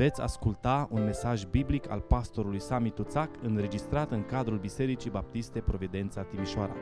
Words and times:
Veți 0.00 0.20
asculta 0.20 0.88
un 0.90 1.04
mesaj 1.04 1.44
biblic 1.44 1.88
al 1.88 2.00
pastorului 2.00 2.60
Sami 2.60 2.90
Tuțac 2.90 3.42
înregistrat 3.42 4.10
în 4.10 4.24
cadrul 4.24 4.58
Bisericii 4.58 5.10
Baptiste 5.10 5.60
Providența 5.60 6.22
Timișoara. 6.24 6.74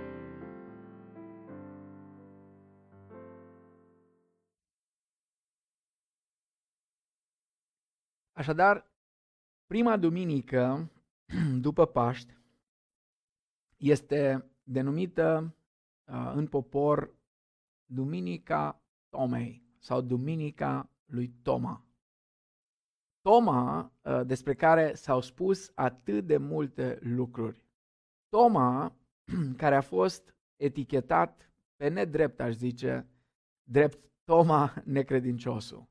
Așadar, 8.33 8.91
prima 9.67 9.97
duminică 9.97 10.91
după 11.67 11.87
Paști 11.87 12.37
este 13.77 14.51
denumită 14.63 15.57
uh, 16.07 16.33
în 16.35 16.47
popor 16.47 17.15
Duminica 17.85 18.83
Tomei 19.09 19.63
sau 19.79 20.01
Duminica 20.01 20.91
lui 21.07 21.33
Toma. 21.43 21.88
Toma, 23.29 23.93
uh, 24.03 24.21
despre 24.27 24.55
care 24.55 24.95
s-au 24.95 25.21
spus 25.21 25.73
atât 25.75 26.27
de 26.27 26.37
multe 26.37 26.99
lucruri. 27.01 27.65
Toma, 28.29 28.97
care 29.57 29.77
a 29.77 29.81
fost 29.81 30.35
etichetat 30.57 31.51
pe 31.77 31.89
nedrept, 31.89 32.41
aș 32.41 32.55
zice, 32.55 33.07
drept 33.63 34.11
Toma 34.25 34.75
necredinciosul. 34.85 35.89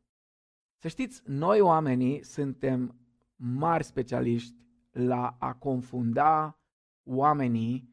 Să 0.78 0.88
știți, 0.88 1.22
noi 1.26 1.60
oamenii 1.60 2.24
suntem 2.24 2.96
mari 3.36 3.84
specialiști 3.84 4.56
la 4.92 5.36
a 5.40 5.54
confunda 5.54 6.60
oamenii 7.04 7.90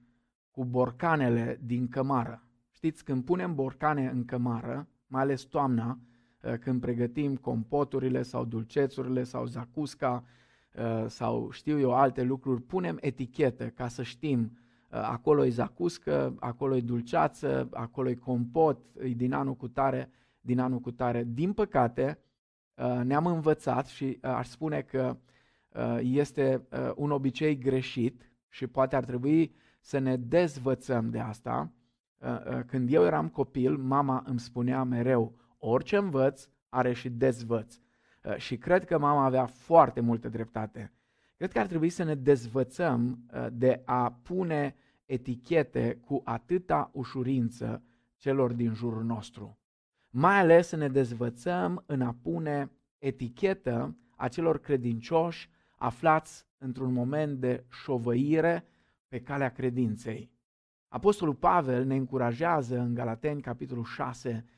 cu 0.50 0.64
borcanele 0.64 1.60
din 1.62 1.88
cămară. 1.88 2.46
Știți, 2.70 3.04
când 3.04 3.24
punem 3.24 3.54
borcane 3.54 4.08
în 4.08 4.24
cămară, 4.24 4.88
mai 5.06 5.22
ales 5.22 5.42
toamna, 5.42 5.90
uh, 5.90 6.13
când 6.60 6.80
pregătim 6.80 7.36
compoturile 7.36 8.22
sau 8.22 8.44
dulcețurile 8.44 9.22
sau 9.22 9.46
zacusca 9.46 10.24
uh, 10.74 11.04
sau 11.08 11.50
știu 11.50 11.78
eu 11.80 11.94
alte 11.94 12.22
lucruri, 12.22 12.62
punem 12.62 12.98
etichetă 13.00 13.68
ca 13.68 13.88
să 13.88 14.02
știm 14.02 14.58
uh, 14.90 14.98
acolo 15.02 15.44
e 15.44 15.50
zacuscă, 15.50 16.34
acolo 16.40 16.76
e 16.76 16.80
dulceață, 16.80 17.68
acolo 17.72 18.08
e 18.08 18.14
compot, 18.14 18.78
e 19.02 19.08
din 19.08 19.32
anul 19.32 19.54
cu 19.54 19.68
tare, 19.68 20.10
din 20.40 20.58
anul 20.58 20.78
cu 20.78 20.90
tare. 20.90 21.26
Din 21.28 21.52
păcate, 21.52 22.18
ne-am 23.02 23.26
învățat 23.26 23.86
și 23.86 24.18
aș 24.20 24.48
spune 24.48 24.80
că 24.80 25.16
este 26.00 26.66
un 26.94 27.10
obicei 27.10 27.58
greșit 27.58 28.30
și 28.48 28.66
poate 28.66 28.96
ar 28.96 29.04
trebui 29.04 29.54
să 29.80 29.98
ne 29.98 30.16
dezvățăm 30.16 31.10
de 31.10 31.18
asta. 31.18 31.72
Uh, 32.18 32.56
uh, 32.56 32.60
când 32.66 32.92
eu 32.92 33.04
eram 33.04 33.28
copil, 33.28 33.76
mama 33.76 34.22
îmi 34.26 34.40
spunea 34.40 34.82
mereu, 34.82 35.32
orice 35.66 35.96
învăț 35.96 36.48
are 36.68 36.92
și 36.92 37.08
dezvăț. 37.08 37.76
Uh, 38.22 38.36
și 38.36 38.56
cred 38.56 38.84
că 38.84 38.98
mama 38.98 39.24
avea 39.24 39.46
foarte 39.46 40.00
multă 40.00 40.28
dreptate. 40.28 40.92
Cred 41.36 41.52
că 41.52 41.58
ar 41.58 41.66
trebui 41.66 41.88
să 41.88 42.02
ne 42.02 42.14
dezvățăm 42.14 43.24
de 43.52 43.82
a 43.84 44.12
pune 44.12 44.76
etichete 45.04 45.98
cu 46.04 46.20
atâta 46.24 46.90
ușurință 46.92 47.82
celor 48.16 48.52
din 48.52 48.74
jurul 48.74 49.04
nostru. 49.04 49.58
Mai 50.10 50.38
ales 50.38 50.68
să 50.68 50.76
ne 50.76 50.88
dezvățăm 50.88 51.82
în 51.86 52.02
a 52.02 52.16
pune 52.22 52.70
etichetă 52.98 53.96
a 54.16 54.28
celor 54.28 54.60
credincioși 54.60 55.50
aflați 55.76 56.46
într-un 56.58 56.92
moment 56.92 57.38
de 57.38 57.64
șovăire 57.70 58.66
pe 59.08 59.20
calea 59.20 59.48
credinței. 59.48 60.32
Apostolul 60.88 61.34
Pavel 61.34 61.84
ne 61.84 61.96
încurajează 61.96 62.78
în 62.78 62.94
Galateni, 62.94 63.40
capitolul 63.40 63.84
6, 63.84 64.44
uh, 64.46 64.53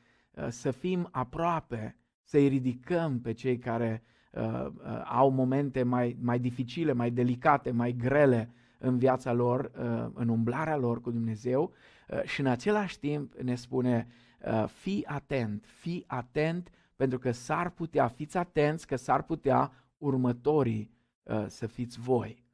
să 0.49 0.71
fim 0.71 1.07
aproape, 1.11 1.95
să-i 2.23 2.47
ridicăm 2.47 3.19
pe 3.21 3.33
cei 3.33 3.57
care 3.57 4.03
uh, 4.31 4.65
uh, 4.65 5.01
au 5.05 5.29
momente 5.29 5.83
mai, 5.83 6.17
mai 6.21 6.39
dificile, 6.39 6.93
mai 6.93 7.11
delicate, 7.11 7.71
mai 7.71 7.91
grele 7.91 8.51
în 8.77 8.97
viața 8.97 9.33
lor, 9.33 9.71
uh, 9.79 10.11
în 10.13 10.27
umblarea 10.27 10.77
lor 10.77 11.01
cu 11.01 11.11
Dumnezeu 11.11 11.73
uh, 12.07 12.23
și 12.23 12.39
în 12.39 12.45
același 12.45 12.99
timp 12.99 13.33
ne 13.33 13.55
spune, 13.55 14.07
uh, 14.45 14.67
fii 14.67 15.05
atent, 15.05 15.65
fii 15.65 16.03
atent 16.07 16.69
pentru 16.95 17.19
că 17.19 17.31
s-ar 17.31 17.69
putea, 17.69 18.07
fiți 18.07 18.37
atenți 18.37 18.87
că 18.87 18.95
s-ar 18.95 19.23
putea 19.23 19.71
următorii 19.97 20.91
uh, 21.23 21.45
să 21.47 21.67
fiți 21.67 21.99
voi. 21.99 22.45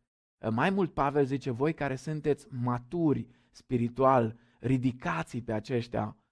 Mai 0.50 0.70
mult 0.70 0.94
Pavel 0.94 1.26
zice, 1.26 1.52
voi 1.52 1.74
care 1.74 1.96
sunteți 1.96 2.48
maturi 2.50 3.28
spiritual, 3.52 4.36
ridicați 4.60 5.38
pe 5.38 5.54
aceștia 5.54 6.16
uh, 6.18 6.23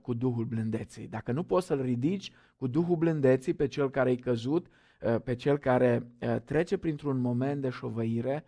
cu 0.00 0.14
Duhul 0.14 0.44
blândeții. 0.44 1.08
Dacă 1.08 1.32
nu 1.32 1.42
poți 1.42 1.66
să-l 1.66 1.82
ridici 1.82 2.32
cu 2.56 2.66
Duhul 2.66 2.96
blândeții 2.96 3.54
pe 3.54 3.66
cel 3.66 3.90
care 3.90 4.10
e 4.10 4.16
căzut, 4.16 4.66
uh, 5.00 5.20
pe 5.24 5.34
cel 5.34 5.58
care 5.58 6.06
uh, 6.20 6.36
trece 6.44 6.76
printr-un 6.76 7.20
moment 7.20 7.60
de 7.60 7.68
șovăire, 7.68 8.44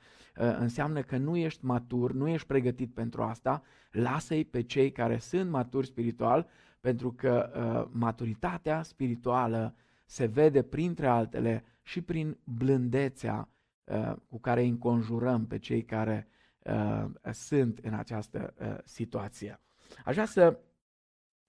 înseamnă 0.59 1.03
că 1.03 1.17
nu 1.17 1.37
ești 1.37 1.65
matur, 1.65 2.13
nu 2.13 2.29
ești 2.29 2.47
pregătit 2.47 2.95
pentru 2.95 3.23
asta, 3.23 3.63
lasă-i 3.91 4.45
pe 4.45 4.63
cei 4.63 4.93
care 4.93 5.19
sunt 5.19 5.51
maturi 5.51 5.87
spiritual, 5.87 6.49
pentru 6.81 7.13
că 7.13 7.51
maturitatea 7.91 8.83
spirituală 8.83 9.75
se 10.05 10.27
vede 10.27 10.63
printre 10.63 11.07
altele 11.07 11.65
și 11.83 12.01
prin 12.01 12.39
blândețea 12.45 13.49
Uh, 13.85 14.13
cu 14.29 14.41
care 14.41 14.61
îi 14.61 14.69
înconjurăm 14.69 15.47
pe 15.47 15.59
cei 15.59 15.85
care 15.85 16.29
uh, 16.59 17.05
sunt 17.33 17.79
în 17.79 17.95
această 17.95 18.55
uh, 18.61 18.77
situație. 18.85 19.61
Aș 20.05 20.13
vrea 20.13 20.27
să 20.27 20.59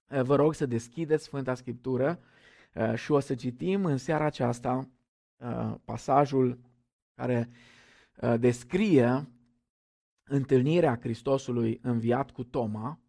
vă 0.08 0.36
rog 0.36 0.54
să 0.54 0.66
deschideți 0.66 1.24
Sfânta 1.24 1.54
Scriptură 1.54 2.18
și 2.94 3.12
o 3.12 3.20
să 3.20 3.34
citim 3.34 3.84
în 3.84 3.96
seara 3.96 4.24
aceasta 4.24 4.88
pasajul 5.84 6.58
care 7.14 7.48
descrie 8.38 9.28
întâlnirea 10.24 10.98
Hristosului 11.02 11.78
înviat 11.82 12.30
cu 12.30 12.44
Toma, 12.44 13.04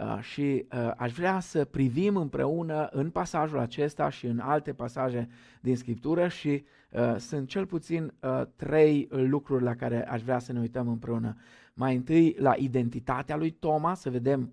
Uh, 0.00 0.18
și 0.20 0.66
uh, 0.72 0.90
aș 0.96 1.12
vrea 1.12 1.40
să 1.40 1.64
privim 1.64 2.16
împreună 2.16 2.86
în 2.86 3.10
pasajul 3.10 3.58
acesta 3.58 4.08
și 4.08 4.26
în 4.26 4.38
alte 4.38 4.72
pasaje 4.72 5.28
din 5.60 5.76
Scriptură 5.76 6.28
și 6.28 6.64
uh, 6.90 7.16
sunt 7.18 7.48
cel 7.48 7.66
puțin 7.66 8.14
trei 8.56 9.08
lucruri 9.10 9.62
la 9.62 9.74
care 9.74 10.08
aș 10.08 10.22
vrea 10.22 10.38
să 10.38 10.52
ne 10.52 10.60
uităm 10.60 10.88
împreună. 10.88 11.36
Mai 11.74 11.94
întâi 11.94 12.34
la 12.38 12.54
identitatea 12.58 13.36
lui 13.36 13.50
Toma, 13.50 13.94
să 13.94 14.10
vedem 14.10 14.52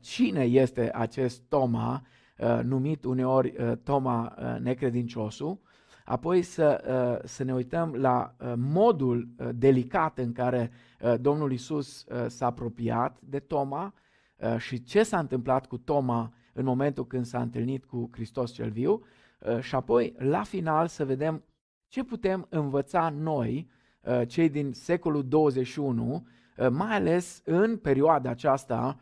cine 0.00 0.42
este 0.42 0.90
acest 0.94 1.42
Toma, 1.48 2.02
numit 2.62 3.04
uneori 3.04 3.54
Toma 3.82 4.34
necredinciosul, 4.60 5.58
apoi 6.04 6.42
să, 6.42 6.80
să 7.24 7.44
ne 7.44 7.54
uităm 7.54 7.94
la 7.94 8.34
modul 8.56 9.28
delicat 9.54 10.18
în 10.18 10.32
care 10.32 10.70
Domnul 11.20 11.52
Isus 11.52 12.06
s-a 12.26 12.46
apropiat 12.46 13.18
de 13.20 13.38
Toma, 13.38 13.94
Uh, 14.38 14.56
și 14.58 14.82
ce 14.82 15.02
s-a 15.02 15.18
întâmplat 15.18 15.66
cu 15.66 15.78
Toma 15.78 16.32
în 16.52 16.64
momentul 16.64 17.06
când 17.06 17.24
s-a 17.24 17.40
întâlnit 17.40 17.84
cu 17.84 18.08
Hristos 18.12 18.52
cel 18.52 18.70
viu. 18.70 19.02
Uh, 19.38 19.60
și 19.60 19.74
apoi 19.74 20.14
la 20.18 20.42
final 20.42 20.86
să 20.86 21.04
vedem 21.04 21.44
ce 21.88 22.04
putem 22.04 22.46
învăța 22.48 23.10
noi, 23.10 23.70
uh, 24.00 24.28
cei 24.28 24.48
din 24.48 24.72
secolul 24.72 25.28
21, 25.28 26.26
mai 26.70 26.96
ales 26.96 27.42
în 27.44 27.76
perioada 27.76 28.30
aceasta 28.30 28.98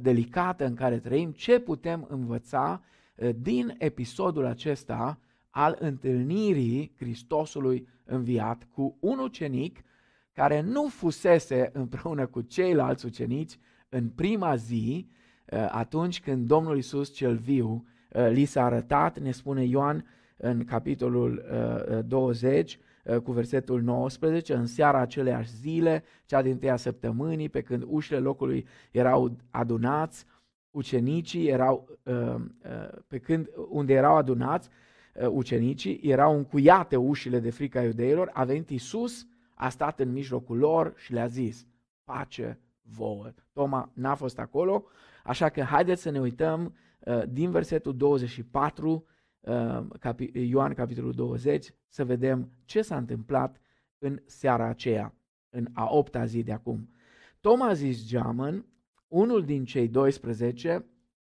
delicată 0.00 0.66
în 0.66 0.74
care 0.74 0.98
trăim, 0.98 1.30
ce 1.30 1.58
putem 1.58 2.06
învăța 2.10 2.82
din 3.36 3.74
episodul 3.78 4.46
acesta 4.46 5.18
al 5.50 5.76
întâlnirii 5.80 6.92
Hristosului 6.96 7.88
înviat 8.04 8.68
cu 8.74 8.96
un 9.00 9.18
ucenic 9.18 9.82
care 10.32 10.60
nu 10.60 10.88
fusese 10.88 11.70
împreună 11.72 12.26
cu 12.26 12.40
ceilalți 12.40 13.06
ucenici 13.06 13.58
în 13.88 14.08
prima 14.08 14.56
zi, 14.56 15.08
uh, 15.52 15.68
atunci 15.70 16.20
când 16.20 16.46
Domnul 16.46 16.76
Isus 16.76 17.12
cel 17.12 17.36
viu 17.36 17.86
uh, 18.12 18.28
li 18.30 18.44
s-a 18.44 18.64
arătat, 18.64 19.18
ne 19.18 19.30
spune 19.30 19.64
Ioan 19.64 20.06
în 20.36 20.64
capitolul 20.64 21.44
20, 22.06 22.74
uh, 22.74 22.80
cu 23.22 23.32
versetul 23.32 23.82
19, 23.82 24.54
în 24.54 24.66
seara 24.66 24.98
aceleași 24.98 25.56
zile, 25.56 26.04
cea 26.26 26.42
din 26.42 26.58
tăia 26.58 26.76
săptămânii, 26.76 27.48
pe 27.48 27.60
când 27.60 27.84
ușile 27.86 28.18
locului 28.18 28.66
erau 28.90 29.36
adunați, 29.50 30.24
ucenicii 30.70 31.48
erau, 31.48 31.98
pe 33.06 33.18
când 33.18 33.50
unde 33.68 33.92
erau 33.92 34.16
adunați, 34.16 34.68
ucenicii, 35.30 36.00
erau 36.02 36.36
încuiate 36.36 36.96
ușile 36.96 37.38
de 37.38 37.50
frica 37.50 37.82
iudeilor, 37.82 38.30
a 38.32 38.44
venit 38.44 38.70
Isus, 38.70 39.26
a 39.54 39.68
stat 39.68 40.00
în 40.00 40.12
mijlocul 40.12 40.56
lor 40.58 40.92
și 40.96 41.12
le-a 41.12 41.26
zis, 41.26 41.66
pace 42.04 42.60
vouă. 42.82 43.30
Toma 43.52 43.90
n-a 43.94 44.14
fost 44.14 44.38
acolo, 44.38 44.84
așa 45.24 45.48
că 45.48 45.62
haideți 45.62 46.02
să 46.02 46.10
ne 46.10 46.20
uităm 46.20 46.74
uh, 46.98 47.22
din 47.28 47.50
versetul 47.50 47.96
24, 47.96 48.90
uh, 48.90 49.00
capi- 49.00 49.09
Ioan 50.32 50.74
capitolul 50.74 51.12
20, 51.12 51.74
să 51.88 52.04
vedem 52.04 52.50
ce 52.64 52.82
s-a 52.82 52.96
întâmplat 52.96 53.60
în 53.98 54.22
seara 54.26 54.66
aceea, 54.66 55.14
în 55.50 55.66
a 55.72 55.88
opta 55.90 56.24
zi 56.24 56.42
de 56.42 56.52
acum. 56.52 56.90
Toma 57.40 57.66
a 57.66 57.72
zis 57.72 58.06
geamăn, 58.06 58.66
unul 59.08 59.44
din 59.44 59.64
cei 59.64 59.88
12, 59.88 60.86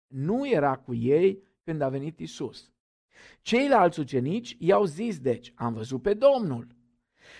nu 0.08 0.50
era 0.50 0.76
cu 0.76 0.94
ei 0.94 1.44
când 1.64 1.82
a 1.82 1.90
venit 1.90 2.20
Isus. 2.20 2.72
Ceilalți 3.42 4.00
ucenici 4.00 4.56
i-au 4.60 4.86
zis, 4.86 5.20
deci, 5.20 5.54
am 5.56 5.74
văzut 5.74 6.02
pe 6.02 6.14
Domnul. 6.14 6.68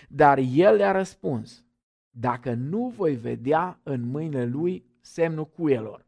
Dar 0.08 0.38
el 0.38 0.76
le-a 0.76 0.92
răspuns, 0.92 1.64
dacă 2.10 2.54
nu 2.54 2.88
voi 2.88 3.16
vedea 3.16 3.80
în 3.82 4.02
mâinile 4.02 4.44
lui 4.44 4.84
semnul 5.00 5.48
cuielor 5.48 6.06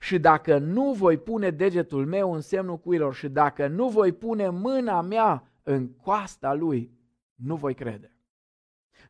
și 0.00 0.18
dacă 0.18 0.58
nu 0.58 0.92
voi 0.92 1.18
pune 1.18 1.50
degetul 1.50 2.06
meu 2.06 2.32
în 2.32 2.40
semnul 2.40 2.78
cuielor 2.78 3.14
și 3.14 3.28
dacă 3.28 3.66
nu 3.66 3.88
voi 3.88 4.12
pune 4.12 4.48
mâna 4.48 5.00
mea 5.00 5.52
în 5.62 5.88
coasta 5.88 6.54
lui, 6.54 6.92
nu 7.34 7.56
voi 7.56 7.74
crede. 7.74 8.12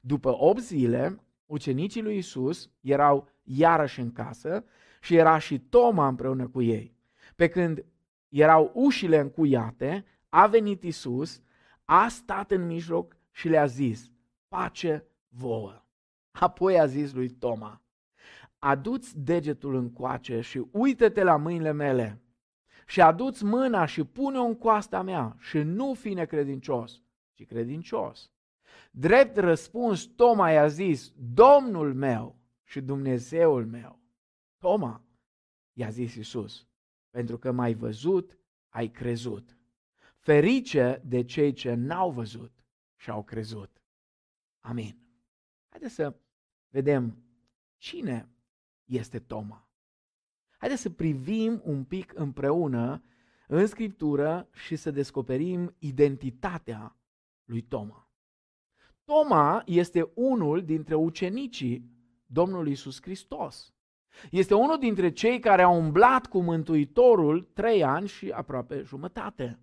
După 0.00 0.37
8 0.38 0.61
zile, 0.61 1.19
ucenicii 1.47 2.03
lui 2.03 2.17
Isus 2.17 2.70
erau 2.81 3.29
iarăși 3.43 4.00
în 4.00 4.12
casă 4.12 4.65
și 5.00 5.17
era 5.17 5.38
și 5.38 5.59
Toma 5.59 6.09
împreună 6.09 6.49
cu 6.49 6.62
ei. 6.62 6.97
Pe 7.37 7.49
când 7.49 7.85
erau 8.29 8.71
ușile 8.75 9.19
încuiate, 9.19 10.05
a 10.29 10.47
venit 10.47 10.82
Isus, 10.82 11.43
a 11.85 12.09
stat 12.09 12.50
în 12.50 12.67
mijloc 12.67 13.17
și 13.31 13.49
le-a 13.49 13.67
zis, 13.67 14.11
pace 14.49 15.06
vouă. 15.29 15.82
Apoi 16.31 16.79
a 16.79 16.87
zis 16.87 17.12
lui 17.12 17.29
Toma, 17.29 17.82
aduți 18.58 19.19
degetul 19.19 19.75
în 19.75 19.93
coace 19.93 20.40
și 20.40 20.64
uită-te 20.70 21.22
la 21.22 21.37
mâinile 21.37 21.72
mele 21.72 22.22
și 22.87 23.00
aduți 23.00 23.44
mâna 23.44 23.84
și 23.84 24.05
pune-o 24.05 24.43
în 24.43 24.56
coasta 24.56 25.02
mea 25.02 25.37
și 25.38 25.58
nu 25.58 25.94
fi 25.94 26.14
necredincios, 26.14 27.02
ci 27.34 27.46
credincios. 27.46 28.31
Drept 28.90 29.37
răspuns, 29.37 30.05
Toma 30.05 30.50
i-a 30.50 30.66
zis, 30.66 31.12
Domnul 31.16 31.94
meu 31.94 32.37
și 32.64 32.81
Dumnezeul 32.81 33.66
meu. 33.66 34.00
Toma, 34.58 35.02
i-a 35.72 35.88
zis 35.88 36.14
Isus, 36.14 36.66
pentru 37.11 37.38
că 37.38 37.52
m-ai 37.52 37.75
văzut, 37.75 38.38
ai 38.69 38.88
crezut. 38.88 39.56
Ferice 40.16 41.02
de 41.04 41.25
cei 41.25 41.52
ce 41.52 41.75
n-au 41.75 42.11
văzut 42.11 42.64
și 42.96 43.11
au 43.11 43.22
crezut. 43.22 43.82
Amin. 44.61 44.99
Haideți 45.69 45.94
să 45.94 46.16
vedem 46.69 47.22
cine 47.76 48.28
este 48.88 49.19
Toma. 49.19 49.69
Haideți 50.58 50.82
să 50.82 50.90
privim 50.90 51.61
un 51.64 51.85
pic 51.85 52.12
împreună 52.14 53.02
în 53.46 53.67
Scriptură 53.67 54.49
și 54.52 54.76
să 54.76 54.90
descoperim 54.90 55.75
identitatea 55.79 56.96
lui 57.44 57.61
Toma. 57.61 58.11
Toma 59.05 59.62
este 59.67 60.11
unul 60.14 60.64
dintre 60.64 60.94
ucenicii 60.94 61.90
Domnului 62.26 62.73
Isus 62.73 63.02
Hristos. 63.02 63.75
Este 64.31 64.55
unul 64.55 64.79
dintre 64.79 65.11
cei 65.11 65.38
care 65.38 65.62
au 65.62 65.79
umblat 65.79 66.26
cu 66.26 66.40
Mântuitorul 66.40 67.43
trei 67.43 67.85
ani 67.85 68.08
și 68.08 68.31
aproape 68.31 68.82
jumătate. 68.82 69.58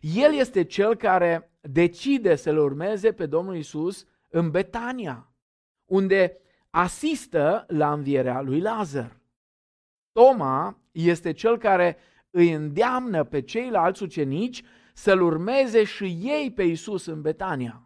El 0.00 0.34
este 0.34 0.64
cel 0.64 0.96
care 0.96 1.58
decide 1.60 2.36
să-L 2.36 2.58
urmeze 2.58 3.12
pe 3.12 3.26
Domnul 3.26 3.56
Isus 3.56 4.06
în 4.28 4.50
Betania, 4.50 5.32
unde 5.84 6.40
asistă 6.78 7.64
la 7.68 7.92
învierea 7.92 8.40
lui 8.40 8.60
Lazar. 8.60 9.16
Toma 10.12 10.78
este 10.92 11.32
cel 11.32 11.58
care 11.58 11.96
îi 12.30 12.52
îndeamnă 12.52 13.24
pe 13.24 13.40
ceilalți 13.40 14.02
ucenici 14.02 14.62
să-L 14.94 15.22
urmeze 15.22 15.84
și 15.84 16.04
ei 16.04 16.52
pe 16.54 16.62
Isus 16.62 17.06
în 17.06 17.20
Betania. 17.20 17.82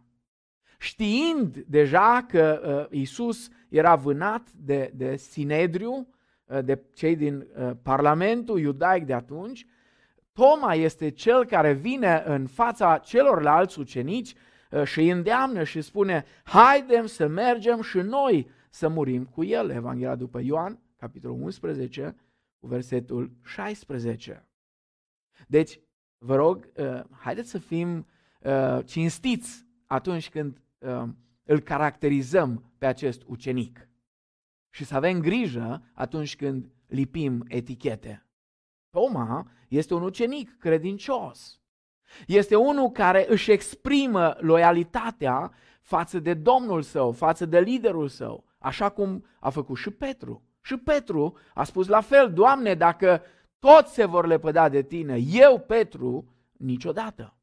Știind 0.79 1.57
deja 1.57 2.27
că 2.29 2.63
uh, 2.91 2.99
Isus 2.99 3.49
era 3.69 3.95
vânat 3.95 4.49
de, 4.51 4.93
de 4.95 5.17
Sinedriu, 5.17 6.09
uh, 6.45 6.65
de 6.65 6.83
cei 6.95 7.17
din 7.17 7.37
uh, 7.37 7.71
Parlamentul 7.83 8.59
iudaic 8.59 9.05
de 9.05 9.15
atunci, 9.15 9.67
Toma 10.33 10.75
este 10.75 11.11
cel 11.11 11.45
care 11.45 11.73
vine 11.73 12.23
în 12.27 12.47
fața 12.47 12.99
celorlalți 12.99 13.79
ucenici 13.79 14.35
uh, 14.71 14.85
și 14.85 14.99
îi 14.99 15.11
îndeamnă 15.11 15.65
și 15.65 15.81
spune, 15.81 16.25
haidem 16.43 17.07
să 17.07 17.27
mergem 17.27 17.83
și 17.83 17.99
noi 17.99 18.51
să 18.73 18.89
murim 18.89 19.25
cu 19.25 19.45
el. 19.45 19.71
Evanghelia 19.71 20.15
după 20.15 20.41
Ioan, 20.41 20.83
capitolul 20.97 21.43
11, 21.43 22.17
cu 22.59 22.67
versetul 22.67 23.31
16. 23.45 24.49
Deci, 25.49 25.81
vă 26.19 26.37
rog, 26.37 26.71
uh, 26.77 27.01
haideți 27.11 27.51
să 27.51 27.59
fim 27.59 28.07
uh, 28.41 28.79
cinstiți 28.85 29.67
atunci 29.87 30.31
când 30.31 30.61
îl 31.43 31.61
caracterizăm 31.61 32.73
pe 32.79 32.87
acest 32.87 33.23
ucenic 33.27 33.89
și 34.71 34.85
să 34.85 34.95
avem 34.95 35.21
grijă 35.21 35.91
atunci 35.95 36.37
când 36.37 36.73
lipim 36.87 37.45
etichete. 37.49 38.27
Toma 38.91 39.51
este 39.69 39.95
un 39.95 40.03
ucenic 40.03 40.59
credincios. 40.59 41.61
Este 42.27 42.57
unul 42.57 42.91
care 42.91 43.27
își 43.29 43.51
exprimă 43.51 44.37
loialitatea 44.41 45.53
față 45.81 46.19
de 46.19 46.35
Domnul 46.35 46.83
său, 46.83 47.13
față 47.13 47.47
de 47.47 47.61
liderul 47.61 48.09
său, 48.09 48.45
așa 48.63 48.89
cum 48.89 49.25
a 49.41 49.51
făcut 49.51 49.77
și 49.77 49.91
Petru. 49.91 50.43
Și 50.61 50.77
Petru 50.77 51.39
a 51.55 51.65
spus 51.65 51.87
la 51.87 52.01
fel, 52.01 52.33
Doamne, 52.33 52.75
dacă 52.75 53.23
toți 53.59 53.95
se 53.95 54.05
vor 54.05 54.27
lepăda 54.27 54.69
de 54.69 54.83
tine, 54.83 55.17
eu, 55.17 55.59
Petru, 55.59 56.35
niciodată. 56.53 57.37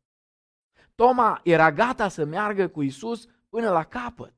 Toma 0.95 1.39
era 1.44 1.71
gata 1.71 2.07
să 2.07 2.25
meargă 2.25 2.68
cu 2.68 2.81
Isus 2.81 3.27
până 3.50 3.69
la 3.69 3.83
capăt. 3.83 4.33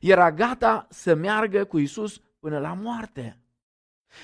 Era 0.00 0.32
gata 0.32 0.86
să 0.90 1.14
meargă 1.14 1.64
cu 1.64 1.78
Isus 1.78 2.20
până 2.38 2.58
la 2.58 2.72
moarte. 2.72 3.38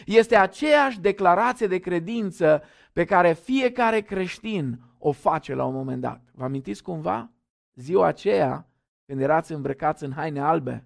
Este 0.06 0.36
aceeași 0.36 1.00
declarație 1.00 1.66
de 1.66 1.78
credință 1.78 2.62
pe 2.92 3.04
care 3.04 3.32
fiecare 3.32 4.00
creștin 4.00 4.80
o 4.98 5.12
face 5.12 5.54
la 5.54 5.64
un 5.64 5.74
moment 5.74 6.00
dat. 6.00 6.22
Vă 6.32 6.44
amintiți 6.44 6.82
cumva? 6.82 7.30
Ziua 7.74 8.06
aceea, 8.06 8.68
când 9.06 9.20
erați 9.20 9.52
îmbrăcați 9.52 10.04
în 10.04 10.12
haine 10.12 10.40
albe 10.40 10.84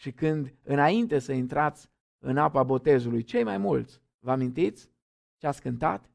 și 0.00 0.12
când, 0.12 0.54
înainte 0.62 1.18
să 1.18 1.32
intrați 1.32 1.90
în 2.18 2.36
apa 2.36 2.62
botezului, 2.62 3.22
cei 3.22 3.44
mai 3.44 3.58
mulți, 3.58 4.02
vă 4.18 4.30
amintiți 4.30 4.90
ce 5.36 5.46
ați 5.46 5.60
cântat? 5.60 6.10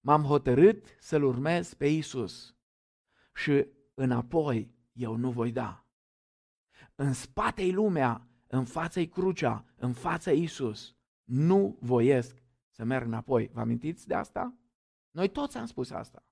M-am 0.00 0.22
hotărât 0.22 0.86
să-L 1.00 1.22
urmez 1.22 1.74
pe 1.74 1.86
Isus 1.86 2.56
și 3.34 3.66
înapoi 3.94 4.74
eu 4.92 5.16
nu 5.16 5.30
voi 5.30 5.52
da. 5.52 5.86
În 6.94 7.12
spate-i 7.12 7.72
lumea, 7.72 8.28
în 8.46 8.64
fața-i 8.64 9.08
crucea, 9.08 9.64
în 9.76 9.92
fața 9.92 10.32
Isus. 10.32 10.96
Nu 11.24 11.76
voiesc 11.80 12.42
să 12.70 12.84
merg 12.84 13.06
înapoi. 13.06 13.50
Vă 13.52 13.60
amintiți 13.60 14.06
de 14.06 14.14
asta? 14.14 14.54
Noi 15.10 15.28
toți 15.28 15.56
am 15.56 15.66
spus 15.66 15.90
asta. 15.90 16.24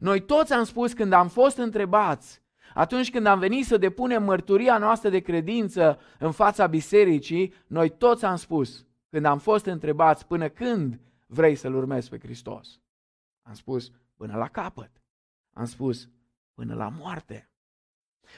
Noi 0.00 0.24
toți 0.24 0.52
am 0.52 0.64
spus 0.64 0.92
când 0.92 1.12
am 1.12 1.28
fost 1.28 1.56
întrebați, 1.56 2.43
atunci 2.74 3.10
când 3.10 3.26
am 3.26 3.38
venit 3.38 3.66
să 3.66 3.76
depunem 3.76 4.22
mărturia 4.22 4.78
noastră 4.78 5.08
de 5.08 5.20
credință 5.20 5.98
în 6.18 6.32
fața 6.32 6.66
bisericii, 6.66 7.52
noi 7.66 7.90
toți 7.90 8.24
am 8.24 8.36
spus, 8.36 8.86
când 9.10 9.24
am 9.24 9.38
fost 9.38 9.66
întrebați, 9.66 10.26
până 10.26 10.48
când 10.48 11.00
vrei 11.26 11.54
să-L 11.54 11.74
urmezi 11.74 12.08
pe 12.08 12.18
Hristos? 12.18 12.80
Am 13.42 13.54
spus, 13.54 13.90
până 14.16 14.36
la 14.36 14.48
capăt. 14.48 14.90
Am 15.52 15.64
spus, 15.64 16.08
până 16.54 16.74
la 16.74 16.88
moarte. 16.88 17.48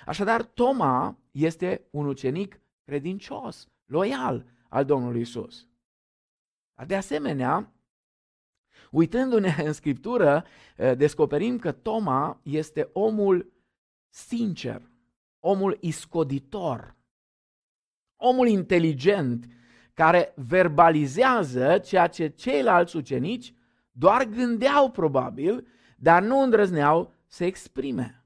Așadar, 0.07 0.43
Toma 0.43 1.19
este 1.31 1.87
un 1.91 2.07
ucenic 2.07 2.61
credincios, 2.85 3.69
loial 3.85 4.47
al 4.69 4.85
Domnului 4.85 5.21
Isus. 5.21 5.67
De 6.87 6.97
asemenea, 6.97 7.73
uitându-ne 8.91 9.55
în 9.65 9.73
Scriptură, 9.73 10.45
eh, 10.77 10.97
descoperim 10.97 11.59
că 11.59 11.73
Toma 11.73 12.41
este 12.43 12.91
omul 12.93 13.53
sincer, 14.17 14.91
omul 15.41 15.77
iscoditor, 15.81 16.97
omul 18.17 18.49
inteligent, 18.49 19.47
care 19.95 20.33
verbalizează 20.37 21.79
ceea 21.79 22.07
ce 22.07 22.29
ceilalți 22.29 22.97
ucenici 22.97 23.55
doar 23.91 24.25
gândeau 24.25 24.91
probabil, 24.91 25.67
dar 25.97 26.23
nu 26.23 26.41
îndrăzneau 26.41 27.13
să 27.27 27.45
exprime. 27.45 28.25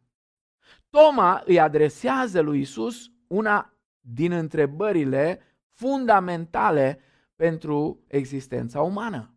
Toma 0.91 1.43
îi 1.45 1.61
adresează 1.61 2.41
lui 2.41 2.61
Isus 2.61 3.11
una 3.27 3.75
din 4.01 4.33
întrebările 4.33 5.41
fundamentale 5.69 7.01
pentru 7.37 8.05
existența 8.07 8.81
umană. 8.83 9.35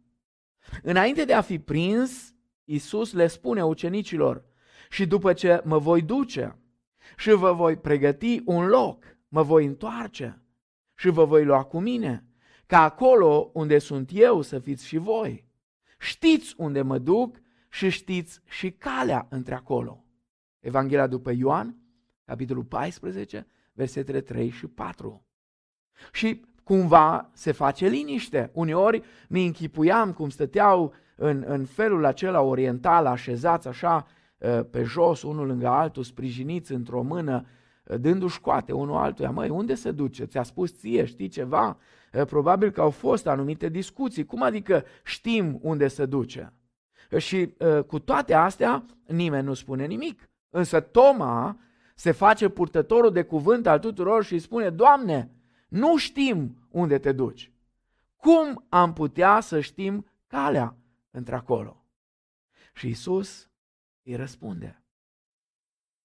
Înainte 0.81 1.25
de 1.25 1.33
a 1.33 1.41
fi 1.41 1.60
prins, 1.60 2.33
Isus 2.63 3.13
le 3.13 3.27
spune 3.27 3.65
ucenicilor, 3.65 4.52
și 4.93 5.05
după 5.05 5.33
ce 5.33 5.62
mă 5.63 5.77
voi 5.77 6.01
duce 6.01 6.57
și 7.17 7.31
vă 7.31 7.53
voi 7.53 7.77
pregăti 7.77 8.41
un 8.45 8.65
loc, 8.65 9.03
mă 9.27 9.41
voi 9.41 9.65
întoarce 9.65 10.41
și 10.95 11.09
vă 11.09 11.25
voi 11.25 11.45
lua 11.45 11.63
cu 11.63 11.79
mine, 11.79 12.25
ca 12.65 12.81
acolo 12.81 13.51
unde 13.53 13.79
sunt 13.79 14.09
eu 14.13 14.41
să 14.41 14.59
fiți 14.59 14.88
și 14.88 14.97
voi. 14.97 15.45
Știți 16.00 16.53
unde 16.57 16.81
mă 16.81 16.97
duc 16.97 17.41
și 17.69 17.89
știți 17.89 18.41
și 18.45 18.71
calea 18.71 19.27
între 19.29 19.53
acolo. 19.53 20.05
Evanghelia 20.59 21.07
după 21.07 21.31
Ioan, 21.31 21.77
capitolul 22.25 22.63
14, 22.63 23.47
versetele 23.71 24.21
3 24.21 24.50
și 24.50 24.67
4. 24.67 25.25
Și 26.12 26.45
cumva 26.63 27.29
se 27.33 27.51
face 27.51 27.88
liniște. 27.88 28.50
Uneori 28.53 29.03
mi 29.29 29.45
închipuiam 29.45 30.13
cum 30.13 30.29
stăteau 30.29 30.93
în, 31.15 31.43
în 31.47 31.65
felul 31.65 32.05
acela 32.05 32.41
oriental, 32.41 33.05
așezați 33.05 33.67
așa 33.67 34.07
pe 34.69 34.83
jos, 34.83 35.21
unul 35.21 35.47
lângă 35.47 35.67
altul, 35.67 36.03
sprijiniți 36.03 36.71
într-o 36.71 37.01
mână, 37.01 37.45
dându-și 37.83 38.41
coate 38.41 38.71
unul 38.71 38.95
altuia. 38.95 39.29
Măi, 39.29 39.50
unde 39.50 39.75
se 39.75 39.91
duce? 39.91 40.25
Ți-a 40.25 40.43
spus 40.43 40.77
ție, 40.77 41.05
știi 41.05 41.27
ceva? 41.27 41.77
Probabil 42.12 42.71
că 42.71 42.81
au 42.81 42.89
fost 42.89 43.27
anumite 43.27 43.69
discuții. 43.69 44.25
Cum 44.25 44.41
adică 44.41 44.83
știm 45.03 45.59
unde 45.62 45.88
se 45.88 46.05
duce? 46.05 46.53
Și 47.17 47.53
cu 47.88 48.00
toate 48.00 48.33
astea, 48.33 48.85
nimeni 49.07 49.45
nu 49.45 49.53
spune 49.53 49.85
nimic. 49.85 50.29
Însă 50.50 50.79
Toma 50.79 51.57
se 51.95 52.12
face 52.12 52.50
purtătorul 52.50 53.12
de 53.12 53.23
cuvânt 53.23 53.67
al 53.67 53.79
tuturor 53.79 54.23
și 54.23 54.33
îi 54.33 54.39
spune, 54.39 54.69
Doamne, 54.69 55.31
nu 55.67 55.97
știm 55.97 56.57
unde 56.69 56.97
te 56.97 57.12
duci. 57.12 57.51
Cum 58.15 58.65
am 58.69 58.93
putea 58.93 59.39
să 59.39 59.59
știm 59.59 60.05
calea 60.27 60.75
într-acolo? 61.12 61.85
Și 62.73 62.88
Isus 62.88 63.50
îi 64.03 64.15
răspunde. 64.15 64.83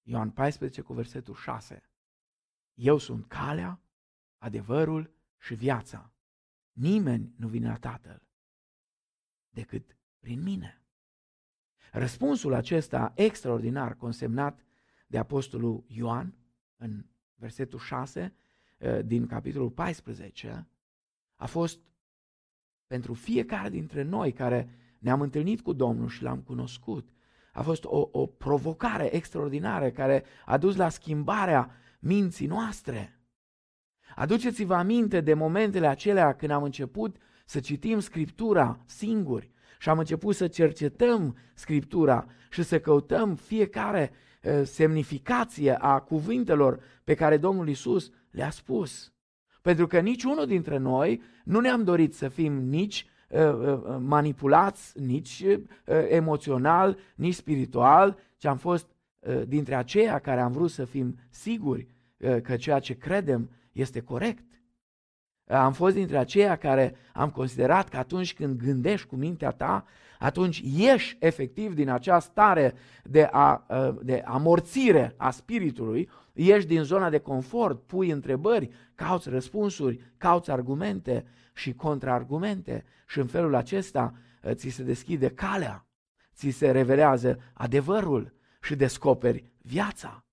Ioan 0.01 0.31
14 0.31 0.81
cu 0.81 0.93
versetul 0.93 1.35
6. 1.35 1.83
Eu 2.73 2.97
sunt 2.97 3.27
calea, 3.27 3.81
adevărul 4.37 5.13
și 5.37 5.53
viața. 5.53 6.13
Nimeni 6.71 7.33
nu 7.37 7.47
vine 7.47 7.67
la 7.67 7.77
Tatăl 7.77 8.27
decât 9.49 9.97
prin 10.19 10.41
mine. 10.41 10.81
Răspunsul 11.91 12.53
acesta 12.53 13.13
extraordinar 13.15 13.95
consemnat 13.95 14.65
de 15.07 15.17
Apostolul 15.17 15.83
Ioan 15.87 16.37
în 16.75 17.05
versetul 17.35 17.79
6 17.79 18.33
eh, 18.77 19.05
din 19.05 19.27
capitolul 19.27 19.69
14 19.69 20.67
a 21.35 21.45
fost 21.45 21.79
pentru 22.87 23.13
fiecare 23.13 23.69
dintre 23.69 24.01
noi 24.01 24.31
care 24.31 24.69
ne-am 24.99 25.21
întâlnit 25.21 25.61
cu 25.61 25.73
Domnul 25.73 26.07
și 26.07 26.21
l-am 26.21 26.41
cunoscut. 26.41 27.09
A 27.59 27.61
fost 27.61 27.83
o, 27.83 28.09
o 28.11 28.25
provocare 28.25 29.15
extraordinară 29.15 29.89
care 29.89 30.23
a 30.45 30.57
dus 30.57 30.75
la 30.75 30.89
schimbarea 30.89 31.71
minții 31.99 32.47
noastre. 32.47 33.19
Aduceți-vă 34.15 34.75
aminte 34.75 35.21
de 35.21 35.33
momentele 35.33 35.87
acelea 35.87 36.33
când 36.33 36.51
am 36.51 36.63
început 36.63 37.15
să 37.45 37.59
citim 37.59 37.99
Scriptura 37.99 38.79
singuri 38.85 39.51
și 39.79 39.89
am 39.89 39.99
început 39.99 40.35
să 40.35 40.47
cercetăm 40.47 41.37
Scriptura 41.53 42.27
și 42.49 42.63
să 42.63 42.79
căutăm 42.79 43.35
fiecare 43.35 44.11
semnificație 44.63 45.75
a 45.75 45.99
cuvintelor 45.99 46.79
pe 47.03 47.13
care 47.13 47.37
Domnul 47.37 47.69
Isus 47.69 48.11
le-a 48.31 48.49
spus. 48.49 49.13
Pentru 49.61 49.87
că 49.87 49.99
niciunul 49.99 50.45
dintre 50.45 50.77
noi 50.77 51.21
nu 51.43 51.59
ne-am 51.59 51.83
dorit 51.83 52.13
să 52.13 52.27
fim 52.27 52.53
nici 52.53 53.05
manipulați, 53.99 54.99
nici 54.99 55.45
emoțional, 56.09 56.97
nici 57.15 57.33
spiritual, 57.33 58.17
ci 58.37 58.45
am 58.45 58.57
fost 58.57 58.87
dintre 59.47 59.75
aceia 59.75 60.19
care 60.19 60.41
am 60.41 60.51
vrut 60.51 60.69
să 60.69 60.85
fim 60.85 61.17
siguri 61.29 61.87
că 62.43 62.55
ceea 62.55 62.79
ce 62.79 62.97
credem 62.97 63.49
este 63.71 63.99
corect. 63.99 64.43
Am 65.49 65.73
fost 65.73 65.95
dintre 65.95 66.17
aceia 66.17 66.55
care 66.55 66.95
am 67.13 67.29
considerat 67.29 67.89
că 67.89 67.97
atunci 67.97 68.33
când 68.33 68.61
gândești 68.61 69.07
cu 69.07 69.15
mintea 69.15 69.51
ta, 69.51 69.85
atunci 70.19 70.61
ieși 70.65 71.17
efectiv 71.19 71.73
din 71.73 71.89
acea 71.89 72.19
stare 72.19 72.73
de, 73.03 73.29
a, 73.31 73.65
de 74.01 74.23
amorțire 74.25 75.13
a 75.17 75.31
spiritului, 75.31 76.09
ieși 76.33 76.65
din 76.65 76.83
zona 76.83 77.09
de 77.09 77.19
confort, 77.19 77.81
pui 77.81 78.09
întrebări, 78.09 78.69
cauți 78.95 79.29
răspunsuri, 79.29 80.13
cauți 80.17 80.51
argumente 80.51 81.25
și 81.53 81.73
contraargumente 81.73 82.85
și 83.07 83.19
în 83.19 83.27
felul 83.27 83.55
acesta 83.55 84.13
ți 84.51 84.69
se 84.69 84.83
deschide 84.83 85.29
calea, 85.29 85.87
ți 86.35 86.49
se 86.49 86.71
revelează 86.71 87.39
adevărul 87.53 88.33
și 88.61 88.75
descoperi 88.75 89.51
viața. 89.61 90.25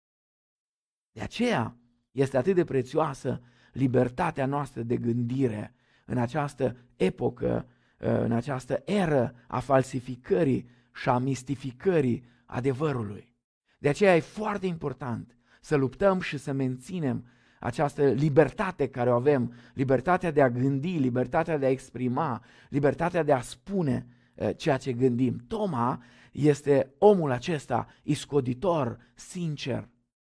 De 1.12 1.20
aceea 1.20 1.76
este 2.10 2.36
atât 2.36 2.54
de 2.54 2.64
prețioasă 2.64 3.40
libertatea 3.76 4.46
noastră 4.46 4.82
de 4.82 4.96
gândire 4.96 5.74
în 6.04 6.18
această 6.18 6.76
epocă, 6.96 7.66
în 7.98 8.32
această 8.32 8.82
eră 8.84 9.34
a 9.46 9.58
falsificării 9.58 10.68
și 10.94 11.08
a 11.08 11.18
mistificării 11.18 12.24
adevărului. 12.46 13.34
De 13.78 13.88
aceea 13.88 14.16
e 14.16 14.20
foarte 14.20 14.66
important 14.66 15.36
să 15.60 15.76
luptăm 15.76 16.20
și 16.20 16.38
să 16.38 16.52
menținem 16.52 17.24
această 17.60 18.04
libertate 18.04 18.88
care 18.88 19.10
o 19.10 19.14
avem, 19.14 19.52
libertatea 19.74 20.30
de 20.30 20.42
a 20.42 20.50
gândi, 20.50 20.98
libertatea 20.98 21.58
de 21.58 21.66
a 21.66 21.70
exprima, 21.70 22.42
libertatea 22.68 23.22
de 23.22 23.32
a 23.32 23.40
spune 23.40 24.06
eh, 24.34 24.56
ceea 24.56 24.76
ce 24.76 24.92
gândim. 24.92 25.44
Toma 25.48 26.02
este 26.32 26.94
omul 26.98 27.30
acesta 27.30 27.86
iscoditor, 28.02 28.98
sincer, 29.14 29.88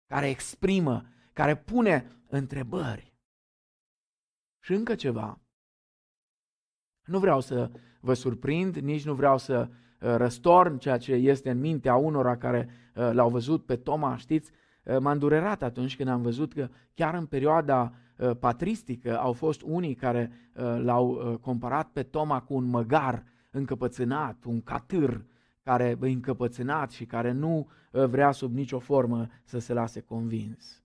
care 0.07 0.29
exprimă, 0.29 1.05
care 1.33 1.55
pune 1.55 2.05
întrebări. 2.27 3.08
Și 4.69 4.75
încă 4.75 4.95
ceva. 4.95 5.39
Nu 7.05 7.19
vreau 7.19 7.39
să 7.41 7.71
vă 7.99 8.13
surprind, 8.13 8.75
nici 8.75 9.05
nu 9.05 9.13
vreau 9.13 9.37
să 9.37 9.67
uh, 9.69 10.15
răstorn 10.15 10.77
ceea 10.77 10.97
ce 10.97 11.13
este 11.13 11.49
în 11.49 11.59
mintea 11.59 11.95
unora 11.95 12.37
care 12.37 12.69
uh, 12.95 13.09
l-au 13.11 13.29
văzut 13.29 13.65
pe 13.65 13.75
Toma, 13.75 14.17
știți, 14.17 14.51
uh, 14.83 14.97
m-a 14.99 15.11
îndurerat 15.11 15.61
atunci 15.61 15.95
când 15.95 16.09
am 16.09 16.21
văzut 16.21 16.53
că 16.53 16.69
chiar 16.93 17.13
în 17.13 17.25
perioada 17.25 17.93
patristică 18.39 19.19
au 19.19 19.33
fost 19.33 19.61
unii 19.61 19.95
care 19.95 20.31
l-au 20.77 21.37
comparat 21.41 21.89
pe 21.91 22.03
Toma 22.03 22.41
cu 22.41 22.53
un 22.53 22.63
măgar 22.63 23.23
încăpățânat, 23.51 24.43
un 24.43 24.61
catâr 24.61 25.25
care 25.63 25.97
e 26.01 26.07
încăpățânat 26.07 26.91
și 26.91 27.05
care 27.05 27.31
nu 27.31 27.69
vrea 27.91 28.31
sub 28.31 28.53
nicio 28.53 28.79
formă 28.79 29.27
să 29.43 29.59
se 29.59 29.73
lase 29.73 30.01
convins. 30.01 30.83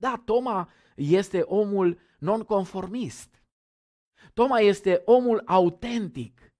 Da, 0.00 0.22
Toma 0.24 0.68
este 0.94 1.40
omul 1.40 1.98
nonconformist. 2.18 3.42
Toma 4.34 4.58
este 4.58 5.02
omul 5.04 5.42
autentic. 5.46 6.52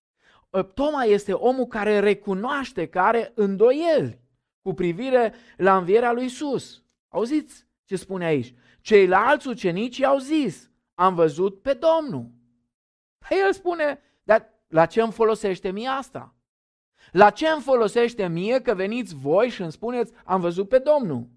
Ă, 0.53 0.63
Toma 0.63 1.03
este 1.03 1.33
omul 1.33 1.67
care 1.67 1.99
recunoaște 1.99 2.87
că 2.87 3.01
are 3.01 3.33
îndoieli 3.35 4.21
cu 4.63 4.75
privire 4.75 5.35
la 5.57 5.77
învierea 5.77 6.13
lui 6.13 6.25
Isus. 6.25 6.83
Auziți 7.09 7.67
ce 7.85 7.97
spune 7.97 8.25
aici? 8.25 8.55
Ceilalți 8.81 9.49
ucenici 9.49 9.97
i-au 9.97 10.19
zis, 10.19 10.71
am 10.95 11.15
văzut 11.15 11.63
pe 11.63 11.73
Domnul. 11.73 12.31
Păi 13.19 13.39
el 13.45 13.53
spune, 13.53 14.01
dar 14.23 14.49
la 14.69 14.87
ce 14.87 15.03
îmi 15.03 15.13
folosește 15.13 15.71
mie 15.71 15.89
asta? 15.89 16.35
La 17.13 17.31
ce 17.31 17.49
îmi 17.49 17.63
folosește 17.63 18.29
mie 18.29 18.61
că 18.61 18.75
veniți 18.75 19.15
voi 19.15 19.49
și 19.49 19.63
îmi 19.63 19.73
spuneți, 19.73 20.13
am 20.25 20.41
văzut 20.41 20.69
pe 20.69 20.79
Domnul? 20.79 21.29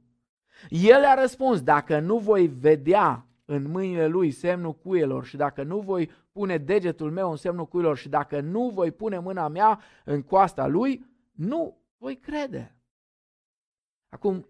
El 0.70 1.03
a 1.06 1.13
răspuns, 1.13 1.62
dacă 1.62 2.00
nu 2.00 2.18
voi 2.18 2.48
vedea 2.48 3.25
în 3.46 3.63
mâinile 3.63 4.08
lui 4.08 4.32
semnul 4.32 4.75
cuielor 4.75 5.25
și 5.25 5.38
dacă 5.38 5.63
nu 5.63 5.80
voi 5.80 6.10
pune 6.32 6.58
degetul 6.58 7.12
meu 7.12 7.32
în 7.32 7.38
semnul 7.38 7.68
cuielor 7.68 7.98
și 7.98 8.10
dacă 8.10 8.39
nu 8.39 8.70
voi 8.70 8.91
pune 8.91 9.20
mâna 9.20 9.48
mea 9.48 9.82
în 10.06 10.22
coasta 10.22 10.68
lui, 10.68 11.06
nu 11.32 11.82
voi 11.98 12.18
crede. 12.18 12.75
Acum, 14.10 14.48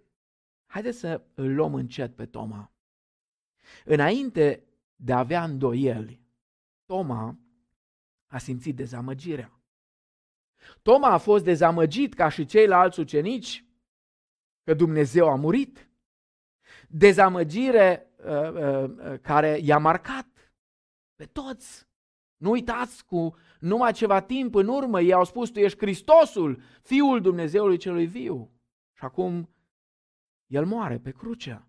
haideți 0.66 1.00
să 1.00 1.22
îl 1.34 1.54
luăm 1.54 1.74
încet 1.74 2.16
pe 2.16 2.26
Toma. 2.26 2.72
Înainte 3.86 4.64
de 4.96 5.14
a 5.14 5.20
avea 5.20 5.44
îndoieli, 5.44 6.22
Toma 6.86 7.38
a 8.28 8.38
simțit 8.38 8.76
dezamăgirea. 8.76 9.62
Toma 10.82 11.08
a 11.08 11.18
fost 11.18 11.44
dezamăgit 11.44 12.14
ca 12.14 12.30
și 12.30 12.46
ceilalți 12.46 13.00
ucenici 13.00 13.66
că 14.64 14.74
Dumnezeu 14.74 15.30
a 15.30 15.36
murit 15.36 15.91
dezamăgire 16.92 18.12
uh, 18.26 18.52
uh, 18.52 18.84
uh, 18.84 19.20
care 19.22 19.60
i-a 19.62 19.78
marcat 19.78 20.28
pe 21.16 21.26
toți. 21.26 21.90
Nu 22.38 22.50
uitați, 22.50 23.06
cu 23.06 23.36
numai 23.60 23.94
ceva 23.94 24.22
timp 24.22 24.56
în 24.56 24.68
urmă, 24.68 25.02
ei 25.02 25.14
au 25.14 25.24
spus, 25.24 25.50
tu 25.50 25.60
ești 25.60 25.78
Hristosul, 25.78 26.62
Fiul 26.82 27.22
Dumnezeului 27.22 27.78
celui 27.78 28.06
viu. 28.06 28.52
Și 28.94 29.04
acum 29.04 29.50
el 30.46 30.66
moare 30.66 30.98
pe 30.98 31.12
cruce. 31.12 31.68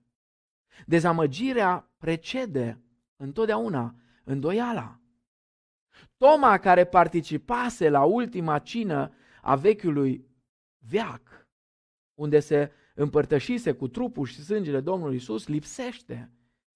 Dezamăgirea 0.86 1.90
precede 1.98 2.80
întotdeauna 3.16 3.94
îndoiala. 4.24 5.00
Toma, 6.16 6.58
care 6.58 6.84
participase 6.84 7.88
la 7.88 8.04
ultima 8.04 8.58
cină 8.58 9.14
a 9.42 9.56
vechiului 9.56 10.26
veac, 10.78 11.48
unde 12.14 12.40
se 12.40 12.72
împărtășise 12.94 13.72
cu 13.72 13.88
trupul 13.88 14.26
și 14.26 14.42
sângele 14.42 14.80
Domnului 14.80 15.16
Isus, 15.16 15.46
lipsește 15.46 16.30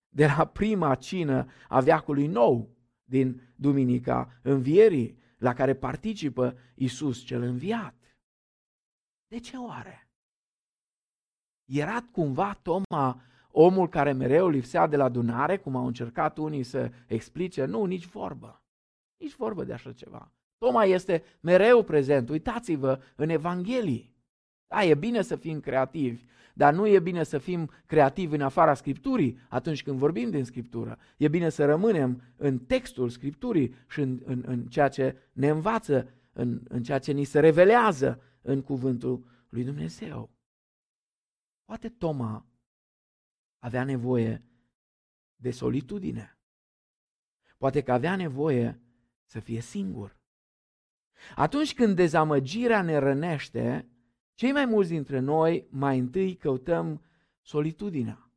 de 0.08 0.26
la 0.26 0.44
prima 0.44 0.94
cină 0.94 1.46
a 1.68 1.80
veacului 1.80 2.26
nou 2.26 2.76
din 3.04 3.40
Duminica 3.56 4.38
Învierii, 4.42 5.18
la 5.38 5.52
care 5.52 5.74
participă 5.74 6.58
Isus 6.74 7.22
cel 7.24 7.42
înviat. 7.42 7.94
De 9.26 9.38
ce 9.38 9.56
oare? 9.56 10.10
Era 11.64 12.00
cumva 12.12 12.58
Toma 12.62 13.20
omul 13.50 13.88
care 13.88 14.12
mereu 14.12 14.48
lipsea 14.48 14.86
de 14.86 14.96
la 14.96 15.04
adunare, 15.04 15.58
cum 15.58 15.76
au 15.76 15.86
încercat 15.86 16.38
unii 16.38 16.62
să 16.62 16.90
explice? 17.06 17.64
Nu, 17.64 17.84
nici 17.84 18.06
vorbă. 18.06 18.62
Nici 19.16 19.34
vorbă 19.34 19.64
de 19.64 19.72
așa 19.72 19.92
ceva. 19.92 20.32
Toma 20.58 20.84
este 20.84 21.22
mereu 21.40 21.82
prezent. 21.82 22.28
Uitați-vă 22.28 23.00
în 23.16 23.28
Evanghelii. 23.28 24.15
Da, 24.68 24.84
e 24.84 24.94
bine 24.94 25.22
să 25.22 25.36
fim 25.36 25.60
creativi, 25.60 26.24
dar 26.54 26.74
nu 26.74 26.86
e 26.86 27.00
bine 27.00 27.22
să 27.22 27.38
fim 27.38 27.70
creativi 27.86 28.34
în 28.34 28.40
afara 28.40 28.74
Scripturii 28.74 29.38
atunci 29.48 29.82
când 29.82 29.98
vorbim 29.98 30.30
din 30.30 30.44
Scriptură. 30.44 30.98
E 31.16 31.28
bine 31.28 31.48
să 31.48 31.64
rămânem 31.64 32.22
în 32.36 32.58
textul 32.58 33.08
Scripturii 33.08 33.74
și 33.88 34.00
în, 34.00 34.20
în, 34.24 34.42
în 34.46 34.66
ceea 34.66 34.88
ce 34.88 35.16
ne 35.32 35.48
învață, 35.48 36.08
în, 36.32 36.60
în 36.68 36.82
ceea 36.82 36.98
ce 36.98 37.12
ni 37.12 37.24
se 37.24 37.40
revelează 37.40 38.22
în 38.42 38.62
cuvântul 38.62 39.26
lui 39.48 39.64
Dumnezeu. 39.64 40.30
Poate 41.64 41.88
Toma 41.88 42.46
avea 43.58 43.84
nevoie 43.84 44.44
de 45.36 45.50
solitudine. 45.50 46.38
Poate 47.58 47.82
că 47.82 47.92
avea 47.92 48.16
nevoie 48.16 48.80
să 49.24 49.40
fie 49.40 49.60
singur. 49.60 50.16
Atunci 51.34 51.74
când 51.74 51.96
dezamăgirea 51.96 52.82
ne 52.82 52.96
rănește, 52.96 53.88
cei 54.36 54.52
mai 54.52 54.64
mulți 54.64 54.90
dintre 54.90 55.18
noi 55.18 55.66
mai 55.70 55.98
întâi 55.98 56.34
căutăm 56.34 57.02
solitudinea. 57.40 58.30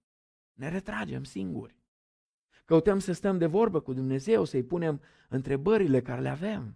Ne 0.53 0.69
retragem 0.69 1.23
singuri. 1.23 1.77
Căutăm 2.65 2.99
să 2.99 3.11
stăm 3.11 3.37
de 3.37 3.45
vorbă 3.45 3.79
cu 3.79 3.93
Dumnezeu, 3.93 4.43
să-i 4.43 4.63
punem 4.63 5.01
întrebările 5.29 6.01
care 6.01 6.21
le 6.21 6.29
avem. 6.29 6.75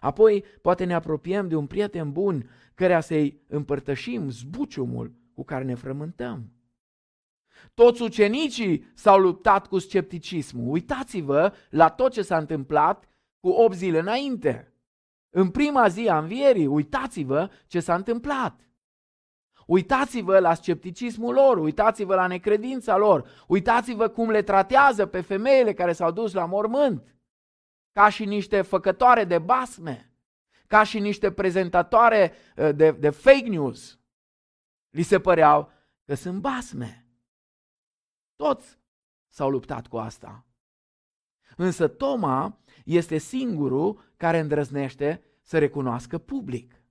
Apoi 0.00 0.44
poate 0.62 0.84
ne 0.84 0.94
apropiem 0.94 1.48
de 1.48 1.56
un 1.56 1.66
prieten 1.66 2.12
bun 2.12 2.50
căreia 2.74 3.00
să-i 3.00 3.42
împărtășim 3.46 4.30
zbuciumul 4.30 5.14
cu 5.34 5.44
care 5.44 5.64
ne 5.64 5.74
frământăm. 5.74 6.52
Toți 7.74 8.02
ucenicii 8.02 8.90
s-au 8.94 9.20
luptat 9.20 9.66
cu 9.66 9.78
scepticismul. 9.78 10.72
Uitați-vă 10.72 11.52
la 11.70 11.88
tot 11.88 12.12
ce 12.12 12.22
s-a 12.22 12.38
întâmplat 12.38 13.08
cu 13.40 13.48
8 13.48 13.74
zile 13.74 13.98
înainte. 13.98 14.69
În 15.30 15.50
prima 15.50 15.88
zi 15.88 16.08
a 16.08 16.18
învierii, 16.18 16.66
uitați-vă 16.66 17.50
ce 17.66 17.80
s-a 17.80 17.94
întâmplat. 17.94 18.70
Uitați-vă 19.66 20.38
la 20.38 20.54
scepticismul 20.54 21.34
lor, 21.34 21.58
uitați-vă 21.58 22.14
la 22.14 22.26
necredința 22.26 22.96
lor, 22.96 23.44
uitați-vă 23.46 24.08
cum 24.08 24.30
le 24.30 24.42
tratează 24.42 25.06
pe 25.06 25.20
femeile 25.20 25.74
care 25.74 25.92
s-au 25.92 26.10
dus 26.10 26.32
la 26.32 26.44
mormânt, 26.44 27.16
ca 27.92 28.08
și 28.08 28.24
niște 28.24 28.62
făcătoare 28.62 29.24
de 29.24 29.38
basme, 29.38 30.12
ca 30.66 30.82
și 30.82 30.98
niște 30.98 31.32
prezentatoare 31.32 32.32
uh, 32.56 32.70
de, 32.74 32.90
de 32.90 33.10
fake 33.10 33.48
news. 33.48 34.00
Li 34.90 35.02
se 35.02 35.20
păreau 35.20 35.72
că 36.04 36.14
sunt 36.14 36.40
basme. 36.40 37.06
Toți 38.36 38.78
s-au 39.28 39.50
luptat 39.50 39.86
cu 39.86 39.96
asta. 39.96 40.44
Însă 41.56 41.88
Toma 41.88 42.58
este 42.84 43.18
singurul 43.18 44.12
care 44.16 44.38
îndrăznește 44.38 45.22
să 45.42 45.58
recunoască 45.58 46.18
public. 46.18 46.82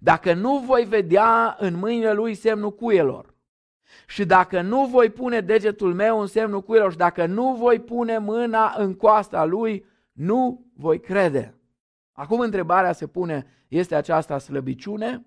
Dacă 0.00 0.34
nu 0.34 0.58
voi 0.58 0.84
vedea 0.84 1.56
în 1.58 1.74
mâinile 1.74 2.12
lui 2.12 2.34
semnul 2.34 2.74
cuielor 2.74 3.34
și 4.06 4.24
dacă 4.24 4.60
nu 4.60 4.86
voi 4.86 5.10
pune 5.10 5.40
degetul 5.40 5.94
meu 5.94 6.20
în 6.20 6.26
semnul 6.26 6.62
cuielor 6.62 6.90
și 6.90 6.96
dacă 6.96 7.26
nu 7.26 7.54
voi 7.54 7.80
pune 7.80 8.18
mâna 8.18 8.74
în 8.76 8.94
coasta 8.94 9.44
lui, 9.44 9.84
nu 10.12 10.66
voi 10.74 11.00
crede. 11.00 11.54
Acum 12.12 12.40
întrebarea 12.40 12.92
se 12.92 13.06
pune, 13.06 13.46
este 13.68 13.94
aceasta 13.94 14.38
slăbiciune 14.38 15.26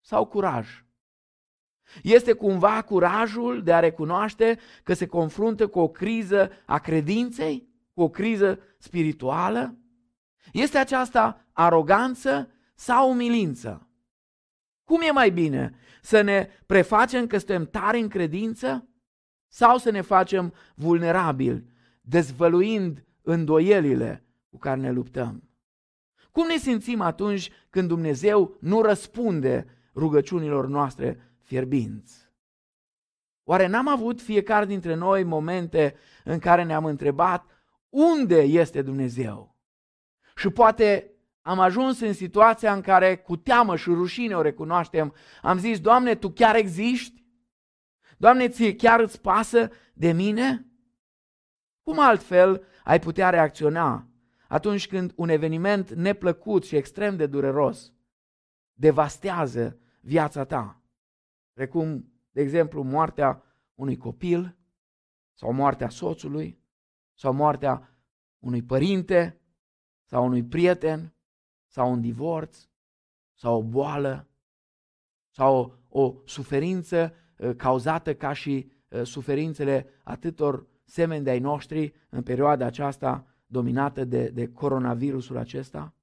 sau 0.00 0.24
curaj? 0.26 0.84
Este 2.02 2.32
cumva 2.32 2.82
curajul 2.82 3.62
de 3.62 3.72
a 3.72 3.78
recunoaște 3.78 4.58
că 4.82 4.94
se 4.94 5.06
confruntă 5.06 5.66
cu 5.66 5.78
o 5.78 5.88
criză 5.88 6.50
a 6.64 6.78
credinței, 6.78 7.68
cu 7.96 8.02
o 8.02 8.08
criză 8.08 8.58
spirituală? 8.78 9.78
Este 10.52 10.78
aceasta 10.78 11.46
aroganță 11.52 12.50
sau 12.74 13.10
umilință? 13.10 13.90
Cum 14.84 15.00
e 15.00 15.10
mai 15.10 15.30
bine? 15.30 15.74
Să 16.02 16.20
ne 16.20 16.48
prefacem 16.66 17.26
că 17.26 17.38
suntem 17.38 17.66
tari 17.66 18.00
în 18.00 18.08
credință 18.08 18.88
sau 19.48 19.78
să 19.78 19.90
ne 19.90 20.00
facem 20.00 20.54
vulnerabili, 20.74 21.64
dezvăluind 22.00 23.04
îndoielile 23.22 24.24
cu 24.50 24.58
care 24.58 24.80
ne 24.80 24.90
luptăm? 24.90 25.50
Cum 26.30 26.46
ne 26.46 26.56
simțim 26.56 27.00
atunci 27.00 27.50
când 27.70 27.88
Dumnezeu 27.88 28.56
nu 28.60 28.82
răspunde 28.82 29.66
rugăciunilor 29.94 30.66
noastre 30.66 31.36
fierbinți? 31.42 32.30
Oare 33.44 33.66
n-am 33.66 33.88
avut 33.88 34.20
fiecare 34.20 34.64
dintre 34.66 34.94
noi 34.94 35.24
momente 35.24 35.94
în 36.24 36.38
care 36.38 36.62
ne-am 36.62 36.84
întrebat 36.84 37.55
unde 37.88 38.40
este 38.40 38.82
Dumnezeu? 38.82 39.56
Și 40.36 40.50
poate 40.50 41.10
am 41.40 41.58
ajuns 41.58 42.00
în 42.00 42.12
situația 42.12 42.72
în 42.72 42.80
care 42.80 43.16
cu 43.16 43.36
teamă 43.36 43.76
și 43.76 43.88
rușine 43.88 44.36
o 44.36 44.42
recunoaștem. 44.42 45.14
Am 45.42 45.58
zis, 45.58 45.80
Doamne, 45.80 46.14
Tu 46.14 46.30
chiar 46.30 46.54
existi? 46.54 47.24
Doamne, 48.18 48.48
ție 48.48 48.76
chiar 48.76 49.00
îți 49.00 49.20
pasă 49.20 49.70
de 49.94 50.12
mine? 50.12 50.66
Cum 51.82 51.98
altfel 51.98 52.66
ai 52.84 52.98
putea 52.98 53.30
reacționa 53.30 54.08
atunci 54.48 54.88
când 54.88 55.12
un 55.16 55.28
eveniment 55.28 55.92
neplăcut 55.92 56.64
și 56.64 56.76
extrem 56.76 57.16
de 57.16 57.26
dureros 57.26 57.92
devastează 58.72 59.78
viața 60.00 60.44
ta? 60.44 60.82
Precum, 61.52 62.12
de 62.30 62.40
exemplu, 62.40 62.82
moartea 62.82 63.42
unui 63.74 63.96
copil 63.96 64.56
sau 65.34 65.52
moartea 65.52 65.88
soțului 65.88 66.60
sau 67.16 67.32
moartea 67.32 67.90
unui 68.38 68.62
părinte 68.62 69.40
sau 70.04 70.24
unui 70.24 70.44
prieten, 70.44 71.14
sau 71.66 71.92
un 71.92 72.00
divorț, 72.00 72.68
sau 73.34 73.56
o 73.56 73.62
boală, 73.62 74.28
sau 75.30 75.78
o, 75.88 76.02
o 76.02 76.14
suferință 76.24 77.14
uh, 77.38 77.56
cauzată 77.56 78.14
ca 78.14 78.32
și 78.32 78.72
uh, 78.88 79.02
suferințele 79.02 79.86
atâtor 80.02 80.66
semeni 80.84 81.24
de 81.24 81.30
ai 81.30 81.38
noștri 81.38 81.94
în 82.08 82.22
perioada 82.22 82.64
aceasta 82.66 83.26
dominată 83.46 84.04
de, 84.04 84.28
de 84.28 84.48
coronavirusul 84.52 85.36
acesta? 85.36 85.94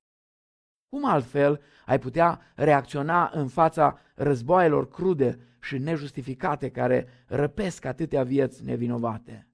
Cum 0.89 1.05
altfel 1.05 1.61
ai 1.85 1.99
putea 1.99 2.41
reacționa 2.55 3.31
în 3.33 3.47
fața 3.47 3.99
războaielor 4.15 4.89
crude 4.89 5.39
și 5.61 5.77
nejustificate 5.77 6.69
care 6.71 7.07
răpesc 7.27 7.85
atâtea 7.85 8.23
vieți 8.23 8.63
nevinovate? 8.63 9.47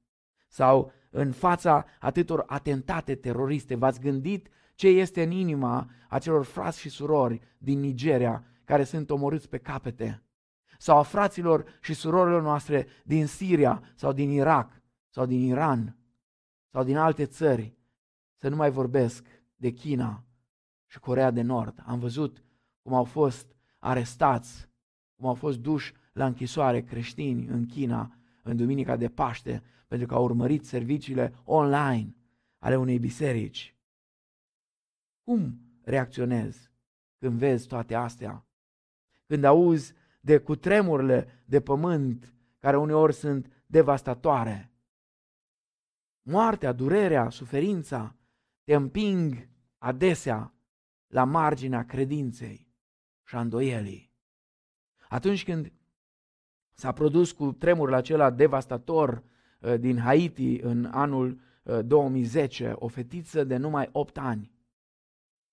Sau 0.47 0.91
în 1.09 1.31
fața 1.31 1.85
atâtor 1.99 2.43
atentate 2.47 3.15
teroriste. 3.15 3.75
V-ați 3.75 3.99
gândit 3.99 4.47
ce 4.75 4.87
este 4.87 5.23
în 5.23 5.31
inima 5.31 5.89
acelor 6.09 6.45
frați 6.45 6.79
și 6.79 6.89
surori 6.89 7.41
din 7.57 7.79
Nigeria 7.79 8.43
care 8.63 8.83
sunt 8.83 9.09
omorâți 9.09 9.49
pe 9.49 9.57
capete? 9.57 10.23
Sau 10.77 10.97
a 10.97 11.01
fraților 11.01 11.77
și 11.81 11.93
surorilor 11.93 12.41
noastre 12.41 12.87
din 13.03 13.25
Siria 13.25 13.83
sau 13.95 14.13
din 14.13 14.29
Irak 14.29 14.81
sau 15.09 15.25
din 15.25 15.39
Iran 15.39 15.97
sau 16.71 16.83
din 16.83 16.97
alte 16.97 17.25
țări? 17.25 17.77
Să 18.37 18.49
nu 18.49 18.55
mai 18.55 18.71
vorbesc 18.71 19.25
de 19.55 19.69
China 19.69 20.23
și 20.85 20.99
Corea 20.99 21.31
de 21.31 21.41
Nord. 21.41 21.83
Am 21.85 21.99
văzut 21.99 22.43
cum 22.81 22.93
au 22.93 23.03
fost 23.03 23.55
arestați, 23.79 24.69
cum 25.15 25.27
au 25.27 25.33
fost 25.33 25.59
duși 25.59 25.93
la 26.13 26.25
închisoare 26.25 26.81
creștini 26.81 27.47
în 27.47 27.65
China 27.65 28.18
în 28.49 28.57
Duminica 28.57 28.95
de 28.95 29.09
Paște 29.09 29.63
pentru 29.87 30.07
că 30.07 30.13
au 30.13 30.23
urmărit 30.23 30.65
serviciile 30.65 31.33
online 31.43 32.15
ale 32.57 32.77
unei 32.77 32.99
biserici. 32.99 33.75
Cum 35.23 35.59
reacționezi 35.81 36.71
când 37.17 37.37
vezi 37.37 37.67
toate 37.67 37.95
astea? 37.95 38.45
Când 39.25 39.43
auzi 39.43 39.93
de 40.21 40.37
cutremurile 40.37 41.43
de 41.45 41.61
pământ 41.61 42.33
care 42.59 42.77
uneori 42.77 43.13
sunt 43.13 43.63
devastatoare? 43.65 44.71
Moartea, 46.21 46.71
durerea, 46.71 47.29
suferința 47.29 48.15
te 48.63 48.75
împing 48.75 49.49
adesea 49.77 50.53
la 51.07 51.23
marginea 51.23 51.85
credinței 51.85 52.67
și 53.25 53.35
a 53.35 53.39
îndoielii. 53.39 54.11
Atunci 55.09 55.43
când 55.43 55.71
s-a 56.79 56.91
produs 56.91 57.31
cu 57.31 57.51
tremurul 57.51 57.93
acela 57.93 58.29
devastator 58.29 59.23
Uh, 59.59 59.79
din 59.79 59.97
Haiti 59.97 60.59
în 60.61 60.89
anul 60.91 61.39
2010, 61.85 62.67
uh, 62.67 62.73
o 62.75 62.87
fetiță 62.87 63.43
de 63.43 63.57
numai 63.57 63.89
8 63.91 64.17
ani. 64.17 64.51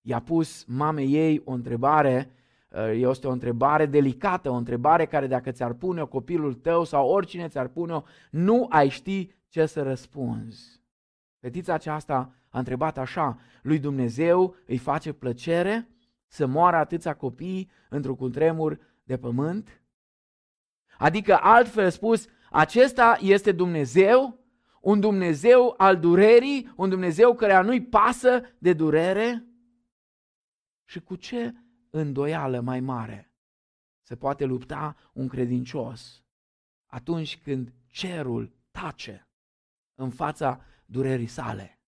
I-a 0.01 0.19
pus 0.19 0.65
mamei 0.67 1.13
ei 1.13 1.41
o 1.45 1.51
întrebare, 1.51 2.31
uh, 2.69 2.91
este 2.93 3.27
o 3.27 3.31
întrebare 3.31 3.85
delicată, 3.85 4.49
o 4.49 4.53
întrebare 4.53 5.05
care 5.05 5.27
dacă 5.27 5.51
ți-ar 5.51 5.73
pune-o 5.73 6.07
copilul 6.07 6.53
tău 6.53 6.83
sau 6.83 7.09
oricine 7.09 7.47
ți-ar 7.47 7.67
pune-o, 7.67 8.03
nu 8.31 8.65
ai 8.69 8.89
ști 8.89 9.31
ce 9.49 9.65
să 9.65 9.81
răspunzi. 9.81 10.81
Fetița 11.39 11.73
aceasta 11.73 12.33
a 12.49 12.57
întrebat 12.57 12.97
așa, 12.97 13.39
lui 13.61 13.79
Dumnezeu 13.79 14.55
îi 14.65 14.77
face 14.77 15.13
plăcere 15.13 15.87
să 16.27 16.45
moară 16.45 16.75
atâția 16.75 17.13
copii 17.13 17.69
într-un 17.89 18.15
cutremur 18.15 18.79
de 19.03 19.17
pământ? 19.17 19.81
Adică, 20.97 21.37
altfel 21.41 21.89
spus, 21.89 22.27
acesta 22.51 23.17
este 23.21 23.51
Dumnezeu, 23.51 24.39
un 24.81 24.99
Dumnezeu 24.99 25.73
al 25.77 25.99
durerii, 25.99 26.73
un 26.75 26.89
Dumnezeu 26.89 27.35
care 27.35 27.61
nu-i 27.61 27.81
pasă 27.81 28.41
de 28.57 28.73
durere. 28.73 29.45
Și 30.85 30.99
cu 30.99 31.15
ce 31.15 31.53
îndoială 31.89 32.59
mai 32.59 32.79
mare 32.79 33.31
se 34.01 34.15
poate 34.15 34.45
lupta 34.45 34.95
un 35.13 35.27
credincios 35.27 36.23
atunci 36.85 37.39
când 37.43 37.73
cerul 37.87 38.55
tace 38.71 39.27
în 39.95 40.09
fața 40.09 40.61
durerii 40.85 41.27
sale. 41.27 41.79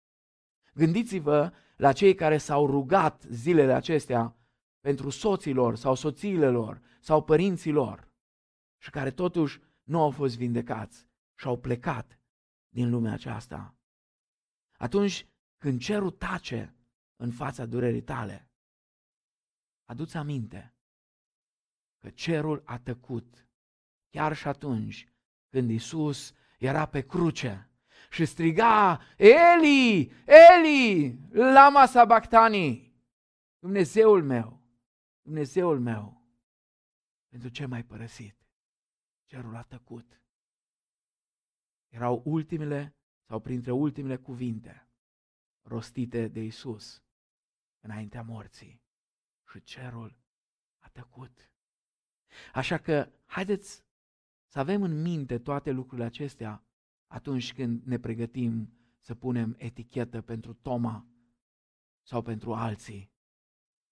Gândiți-vă 0.75 1.53
la 1.77 1.93
cei 1.93 2.15
care 2.15 2.39
s-au 2.39 2.67
rugat 2.67 3.23
zilele 3.29 3.73
acestea 3.73 4.37
pentru 4.81 5.11
soților 5.11 5.77
sau 5.77 5.95
soțiile 5.95 6.49
lor 6.49 6.81
sau 7.01 7.23
părinții 7.23 7.73
lor 7.73 8.08
și 8.79 8.91
care 8.91 9.11
totuși 9.11 9.61
nu 9.83 10.01
au 10.01 10.11
fost 10.11 10.37
vindecați 10.37 11.07
și 11.35 11.47
au 11.47 11.59
plecat 11.59 12.21
din 12.69 12.91
lumea 12.91 13.13
aceasta. 13.13 13.77
Atunci 14.77 15.27
când 15.59 15.81
cerul 15.81 16.11
tace 16.11 16.75
în 17.17 17.33
fața 17.33 17.67
durerii 17.67 18.03
tale, 18.03 18.51
aduți 19.85 20.17
aminte 20.17 20.75
că 21.99 22.11
cerul 22.11 22.63
a 22.65 22.79
tăcut 22.79 23.49
chiar 24.11 24.37
și 24.37 24.49
atunci 24.49 25.09
când 25.49 25.71
Isus 25.71 26.33
era 26.59 26.87
pe 26.87 27.07
cruce 27.07 27.71
și 28.11 28.25
striga, 28.25 29.01
Eli, 29.17 30.13
Eli, 30.25 31.19
lama 31.31 31.87
sabactani, 31.87 32.95
Dumnezeul 33.59 34.23
meu, 34.23 34.63
Dumnezeul 35.23 35.81
meu, 35.81 36.23
pentru 37.29 37.49
ce 37.49 37.67
m-ai 37.67 37.85
părăsit? 37.85 38.38
Cerul 39.29 39.57
a 39.57 39.63
tăcut. 39.63 40.23
Erau 41.89 42.23
ultimele 42.25 42.97
sau 43.25 43.41
printre 43.41 43.73
ultimele 43.73 44.17
cuvinte 44.17 44.89
rostite 45.63 46.29
de 46.29 46.43
Isus 46.45 47.03
înaintea 47.81 48.23
morții 48.23 48.83
și 49.51 49.63
cerul 49.63 50.19
a 50.79 50.89
tăcut. 50.89 51.51
Așa 52.53 52.79
că 52.79 53.13
haideți 53.27 53.85
să 54.47 54.59
avem 54.59 54.83
în 54.83 55.03
minte 55.03 55.39
toate 55.39 55.71
lucrurile 55.71 56.07
acestea 56.07 56.65
atunci 57.07 57.55
când 57.55 57.83
ne 57.83 57.99
pregătim 57.99 58.73
să 58.99 59.15
punem 59.15 59.55
etichetă 59.59 60.23
pentru 60.23 60.53
Toma 60.53 61.07
sau 62.03 62.23
pentru 62.23 62.55
alții. 62.55 63.13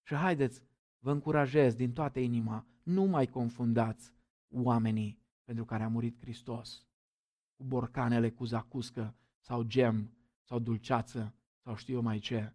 Și 0.03 0.15
haideți, 0.15 0.63
vă 0.99 1.11
încurajez 1.11 1.75
din 1.75 1.93
toată 1.93 2.19
inima, 2.19 2.67
nu 2.83 3.03
mai 3.03 3.27
confundați 3.27 4.13
oamenii 4.49 5.25
pentru 5.47 5.65
care 5.65 5.83
a 5.83 5.87
murit 5.87 6.19
Hristos 6.19 6.87
cu 7.55 7.63
borcanele 7.63 8.29
cu 8.31 8.45
zacuscă 8.45 9.15
sau 9.39 9.63
gem 9.63 10.17
sau 10.43 10.59
dulceață 10.59 11.33
sau 11.63 11.75
știu 11.75 11.93
eu 11.93 12.01
mai 12.01 12.19
ce 12.19 12.53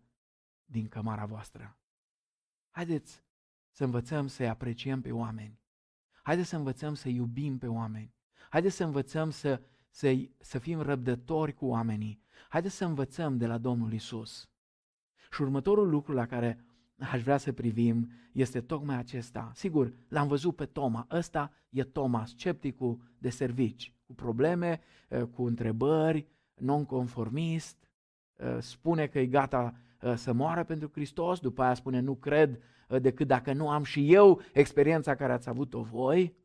din 0.64 0.88
cămara 0.88 1.26
voastră. 1.26 1.76
Haideți 2.70 3.22
să 3.70 3.84
învățăm 3.84 4.26
să-i 4.26 4.48
apreciem 4.48 5.00
pe 5.00 5.12
oameni. 5.12 5.60
Haideți 6.22 6.48
să 6.48 6.56
învățăm 6.56 6.94
să 6.94 7.08
iubim 7.08 7.58
pe 7.58 7.66
oameni. 7.66 8.14
Haideți 8.50 8.76
să 8.76 8.84
învățăm 8.84 9.30
să, 9.30 9.62
să, 9.90 10.28
să 10.38 10.58
fim 10.58 10.80
răbdători 10.80 11.54
cu 11.54 11.66
oamenii. 11.66 12.22
Haideți 12.48 12.74
să 12.74 12.84
învățăm 12.84 13.36
de 13.36 13.46
la 13.46 13.58
Domnul 13.58 13.92
Isus. 13.92 14.50
Și 15.30 15.42
următorul 15.42 15.88
lucru 15.88 16.12
la 16.12 16.26
care 16.26 16.64
aș 17.10 17.22
vrea 17.22 17.36
să 17.36 17.52
privim 17.52 18.10
este 18.32 18.60
tocmai 18.60 18.96
acesta. 18.96 19.52
Sigur, 19.54 19.92
l-am 20.08 20.28
văzut 20.28 20.56
pe 20.56 20.66
Toma. 20.66 21.06
Ăsta 21.10 21.52
e 21.70 21.84
Toma, 21.84 22.24
scepticul 22.24 23.00
de 23.18 23.30
servici, 23.30 23.94
cu 24.06 24.14
probleme, 24.14 24.80
eh, 25.08 25.22
cu 25.22 25.42
întrebări, 25.42 26.26
nonconformist, 26.54 27.88
eh, 28.36 28.56
spune 28.60 29.06
că 29.06 29.18
e 29.18 29.26
gata 29.26 29.74
eh, 30.00 30.14
să 30.16 30.32
moară 30.32 30.64
pentru 30.64 30.90
Hristos, 30.92 31.40
după 31.40 31.62
aia 31.62 31.74
spune 31.74 32.00
nu 32.00 32.14
cred 32.14 32.62
decât 33.00 33.26
dacă 33.26 33.52
nu 33.52 33.68
am 33.68 33.84
și 33.84 34.12
eu 34.12 34.40
experiența 34.52 35.14
care 35.14 35.32
ați 35.32 35.48
avut-o 35.48 35.82
voi. 35.82 36.36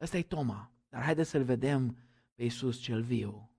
Ăsta 0.00 0.16
e 0.16 0.22
Toma, 0.22 0.72
dar 0.88 1.02
haideți 1.02 1.30
să-l 1.30 1.42
vedem 1.42 1.96
pe 2.34 2.42
Iisus 2.42 2.78
cel 2.78 3.02
viu. 3.02 3.50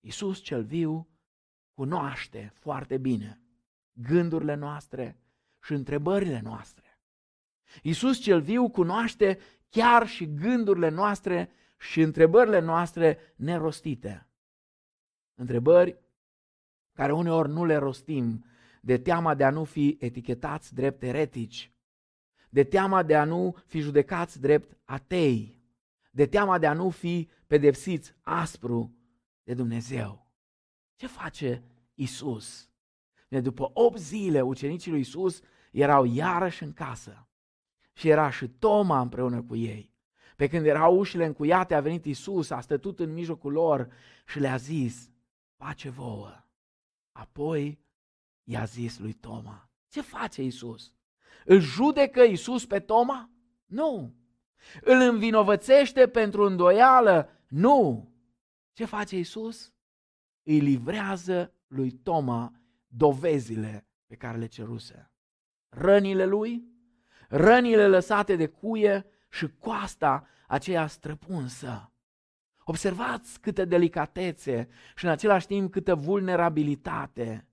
Iisus 0.00 0.38
cel 0.38 0.64
viu 0.64 1.08
cunoaște 1.74 2.52
foarte 2.54 2.98
bine 2.98 3.40
gândurile 3.92 4.54
noastre 4.54 5.20
și 5.62 5.72
întrebările 5.72 6.40
noastre. 6.40 6.98
Iisus 7.82 8.18
cel 8.18 8.40
viu 8.40 8.70
cunoaște 8.70 9.38
chiar 9.68 10.06
și 10.06 10.34
gândurile 10.34 10.88
noastre 10.88 11.50
și 11.78 12.00
întrebările 12.00 12.58
noastre 12.58 13.18
nerostite. 13.36 14.28
Întrebări 15.34 15.98
care 16.92 17.12
uneori 17.12 17.48
nu 17.48 17.64
le 17.64 17.76
rostim 17.76 18.44
de 18.80 18.98
teama 18.98 19.34
de 19.34 19.44
a 19.44 19.50
nu 19.50 19.64
fi 19.64 19.96
etichetați 20.00 20.74
drept 20.74 21.02
eretici, 21.02 21.72
de 22.48 22.64
teama 22.64 23.02
de 23.02 23.16
a 23.16 23.24
nu 23.24 23.56
fi 23.66 23.80
judecați 23.80 24.40
drept 24.40 24.76
atei, 24.84 25.62
de 26.10 26.26
teama 26.26 26.58
de 26.58 26.66
a 26.66 26.72
nu 26.72 26.90
fi 26.90 27.28
pedepsiți 27.46 28.14
aspru 28.20 28.94
de 29.42 29.54
Dumnezeu. 29.54 30.26
Ce 30.96 31.06
face 31.06 31.62
Isus? 31.94 32.69
După 33.38 33.70
8 33.74 33.98
zile, 33.98 34.40
ucenicii 34.40 34.90
lui 34.90 35.00
Isus 35.00 35.40
erau 35.70 36.04
iarăși 36.04 36.62
în 36.62 36.72
casă 36.72 37.28
și 37.92 38.08
era 38.08 38.30
și 38.30 38.48
Toma 38.48 39.00
împreună 39.00 39.42
cu 39.42 39.56
ei. 39.56 39.94
Pe 40.36 40.48
când 40.48 40.66
erau 40.66 40.98
ușile 40.98 41.24
încuiate, 41.24 41.74
a 41.74 41.80
venit 41.80 42.04
Isus, 42.04 42.50
a 42.50 42.60
stătut 42.60 43.00
în 43.00 43.12
mijlocul 43.12 43.52
lor 43.52 43.88
și 44.26 44.38
le-a 44.38 44.56
zis, 44.56 45.10
pace 45.56 45.88
vouă. 45.88 46.44
Apoi 47.12 47.84
i-a 48.44 48.64
zis 48.64 48.98
lui 48.98 49.12
Toma, 49.12 49.70
ce 49.88 50.00
face 50.00 50.42
Isus? 50.42 50.94
Îl 51.44 51.60
judecă 51.60 52.22
Isus 52.22 52.66
pe 52.66 52.80
Toma? 52.80 53.30
Nu. 53.66 54.14
Îl 54.80 55.00
învinovățește 55.00 56.08
pentru 56.08 56.44
îndoială? 56.46 57.28
Nu. 57.48 58.12
Ce 58.72 58.84
face 58.84 59.18
Isus? 59.18 59.72
Îi 60.42 60.58
livrează 60.58 61.54
lui 61.66 61.90
Toma 61.90 62.59
dovezile 62.92 63.86
pe 64.06 64.14
care 64.14 64.38
le 64.38 64.46
ceruse. 64.46 65.10
Rănile 65.68 66.24
lui, 66.24 66.64
rănile 67.28 67.88
lăsate 67.88 68.36
de 68.36 68.46
cuie 68.46 69.06
și 69.28 69.48
coasta 69.58 70.26
aceea 70.46 70.86
străpunsă. 70.86 71.92
Observați 72.64 73.40
câtă 73.40 73.64
delicatețe 73.64 74.68
și 74.96 75.04
în 75.04 75.10
același 75.10 75.46
timp 75.46 75.72
câtă 75.72 75.94
vulnerabilitate. 75.94 77.48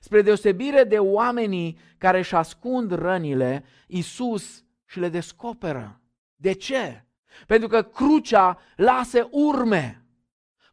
Spre 0.00 0.22
deosebire 0.22 0.84
de 0.84 0.98
oamenii 0.98 1.78
care 1.98 2.18
își 2.18 2.34
ascund 2.34 2.92
rănile, 2.92 3.64
Isus 3.86 4.64
și 4.84 5.00
le 5.00 5.08
descoperă. 5.08 6.00
De 6.36 6.52
ce? 6.52 7.04
Pentru 7.46 7.68
că 7.68 7.82
crucea 7.82 8.58
lasă 8.76 9.28
urme. 9.30 10.04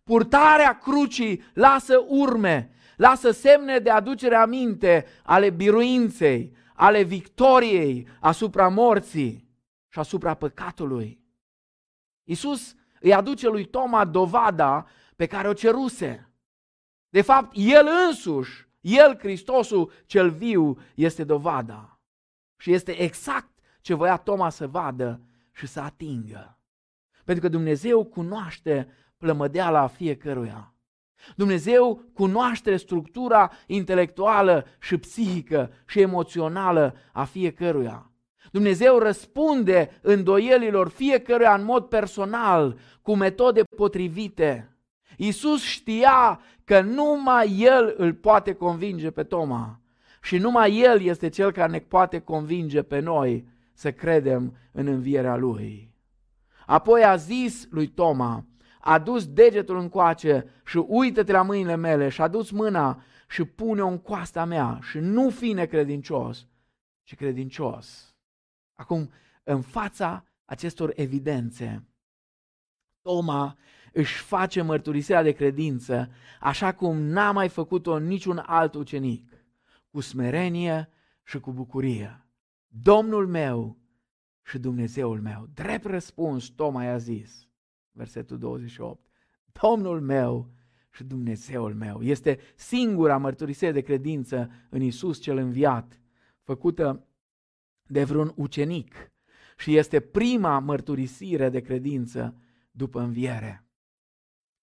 Purtarea 0.03 0.77
crucii 0.77 1.43
lasă 1.53 2.05
urme, 2.07 2.71
lasă 2.95 3.31
semne 3.31 3.79
de 3.79 3.89
aducere 3.89 4.35
aminte 4.35 5.05
ale 5.23 5.49
biruinței, 5.49 6.55
ale 6.73 7.01
victoriei 7.03 8.07
asupra 8.19 8.67
morții 8.67 9.49
și 9.87 9.99
asupra 9.99 10.33
păcatului. 10.33 11.21
Isus 12.23 12.75
îi 12.99 13.13
aduce 13.13 13.47
lui 13.47 13.65
Toma 13.65 14.05
dovada 14.05 14.87
pe 15.15 15.25
care 15.25 15.47
o 15.47 15.53
ceruse. 15.53 16.31
De 17.09 17.21
fapt, 17.21 17.51
el 17.53 17.87
însuși, 18.07 18.67
el, 18.79 19.17
Hristosul 19.17 19.91
cel 20.05 20.29
viu, 20.29 20.77
este 20.95 21.23
dovada. 21.23 21.99
Și 22.57 22.73
este 22.73 23.01
exact 23.01 23.49
ce 23.81 23.93
voia 23.93 24.17
Toma 24.17 24.49
să 24.49 24.67
vadă 24.67 25.21
și 25.51 25.67
să 25.67 25.79
atingă. 25.79 26.59
Pentru 27.23 27.43
că 27.43 27.49
Dumnezeu 27.49 28.05
cunoaște 28.05 28.87
plămădeala 29.17 29.87
fiecăruia. 29.87 30.73
Dumnezeu 31.35 32.03
cunoaște 32.13 32.75
structura 32.75 33.51
intelectuală 33.67 34.65
și 34.79 34.97
psihică 34.97 35.71
și 35.87 35.99
emoțională 35.99 36.95
a 37.13 37.23
fiecăruia. 37.23 38.11
Dumnezeu 38.51 38.97
răspunde 38.97 39.99
îndoielilor 40.01 40.89
fiecăruia 40.89 41.53
în 41.53 41.63
mod 41.63 41.85
personal, 41.85 42.77
cu 43.01 43.15
metode 43.15 43.61
potrivite. 43.75 44.75
Iisus 45.17 45.63
știa 45.63 46.39
că 46.63 46.81
numai 46.81 47.59
El 47.59 47.93
îl 47.97 48.13
poate 48.13 48.53
convinge 48.53 49.11
pe 49.11 49.23
Toma 49.23 49.79
și 50.21 50.37
numai 50.37 50.79
El 50.79 51.01
este 51.01 51.29
Cel 51.29 51.51
care 51.51 51.71
ne 51.71 51.79
poate 51.79 52.19
convinge 52.19 52.81
pe 52.81 52.99
noi 52.99 53.47
să 53.73 53.91
credem 53.91 54.57
în 54.71 54.87
învierea 54.87 55.35
Lui. 55.35 55.93
Apoi 56.65 57.03
a 57.03 57.15
zis 57.15 57.67
lui 57.69 57.87
Toma, 57.87 58.45
a 58.81 58.99
dus 58.99 59.27
degetul 59.27 59.77
în 59.77 59.89
coace 59.89 60.45
și 60.65 60.77
uită-te 60.77 61.31
la 61.31 61.41
mâinile 61.41 61.75
mele 61.75 62.09
și 62.09 62.21
a 62.21 62.27
dus 62.27 62.51
mâna 62.51 63.03
și 63.29 63.43
pune-o 63.43 63.87
în 63.87 63.97
coasta 63.97 64.45
mea 64.45 64.79
și 64.81 64.97
nu 64.97 65.29
fi 65.29 65.53
necredincios, 65.53 66.47
ci 67.03 67.15
credincios. 67.15 68.15
Acum, 68.73 69.11
în 69.43 69.61
fața 69.61 70.25
acestor 70.45 70.91
evidențe, 70.95 71.85
Toma 73.01 73.57
își 73.93 74.21
face 74.21 74.61
mărturisirea 74.61 75.23
de 75.23 75.31
credință 75.31 76.09
așa 76.39 76.73
cum 76.73 76.97
n-a 76.97 77.31
mai 77.31 77.49
făcut-o 77.49 77.97
niciun 77.99 78.43
alt 78.45 78.73
ucenic, 78.73 79.31
cu 79.89 79.99
smerenie 79.99 80.89
și 81.23 81.39
cu 81.39 81.51
bucurie. 81.51 82.25
Domnul 82.67 83.27
meu 83.27 83.77
și 84.43 84.59
Dumnezeul 84.59 85.21
meu. 85.21 85.47
Drept 85.53 85.85
răspuns, 85.85 86.49
Toma 86.49 86.83
i-a 86.83 86.97
zis, 86.97 87.47
versetul 87.91 88.37
28, 88.37 89.07
Domnul 89.61 90.01
meu 90.01 90.51
și 90.91 91.03
Dumnezeul 91.03 91.73
meu. 91.73 92.01
Este 92.01 92.39
singura 92.55 93.17
mărturisire 93.17 93.71
de 93.71 93.81
credință 93.81 94.51
în 94.69 94.81
Isus 94.81 95.19
cel 95.19 95.37
înviat, 95.37 96.01
făcută 96.43 97.05
de 97.87 98.03
vreun 98.03 98.33
ucenic 98.35 99.11
și 99.57 99.75
este 99.75 99.99
prima 99.99 100.59
mărturisire 100.59 101.49
de 101.49 101.59
credință 101.59 102.35
după 102.71 102.99
înviere. 102.99 103.65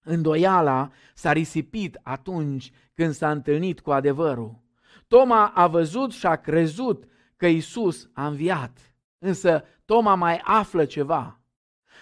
Îndoiala 0.04 0.90
s-a 1.14 1.32
risipit 1.32 1.98
atunci 2.02 2.72
când 2.94 3.12
s-a 3.12 3.30
întâlnit 3.30 3.80
cu 3.80 3.90
adevărul. 3.90 4.62
Toma 5.06 5.46
a 5.46 5.66
văzut 5.66 6.12
și 6.12 6.26
a 6.26 6.36
crezut 6.36 7.04
că 7.36 7.46
Isus 7.46 8.10
a 8.12 8.26
înviat. 8.26 8.94
Însă 9.18 9.64
Toma 9.84 10.14
mai 10.14 10.40
află 10.44 10.84
ceva. 10.84 11.37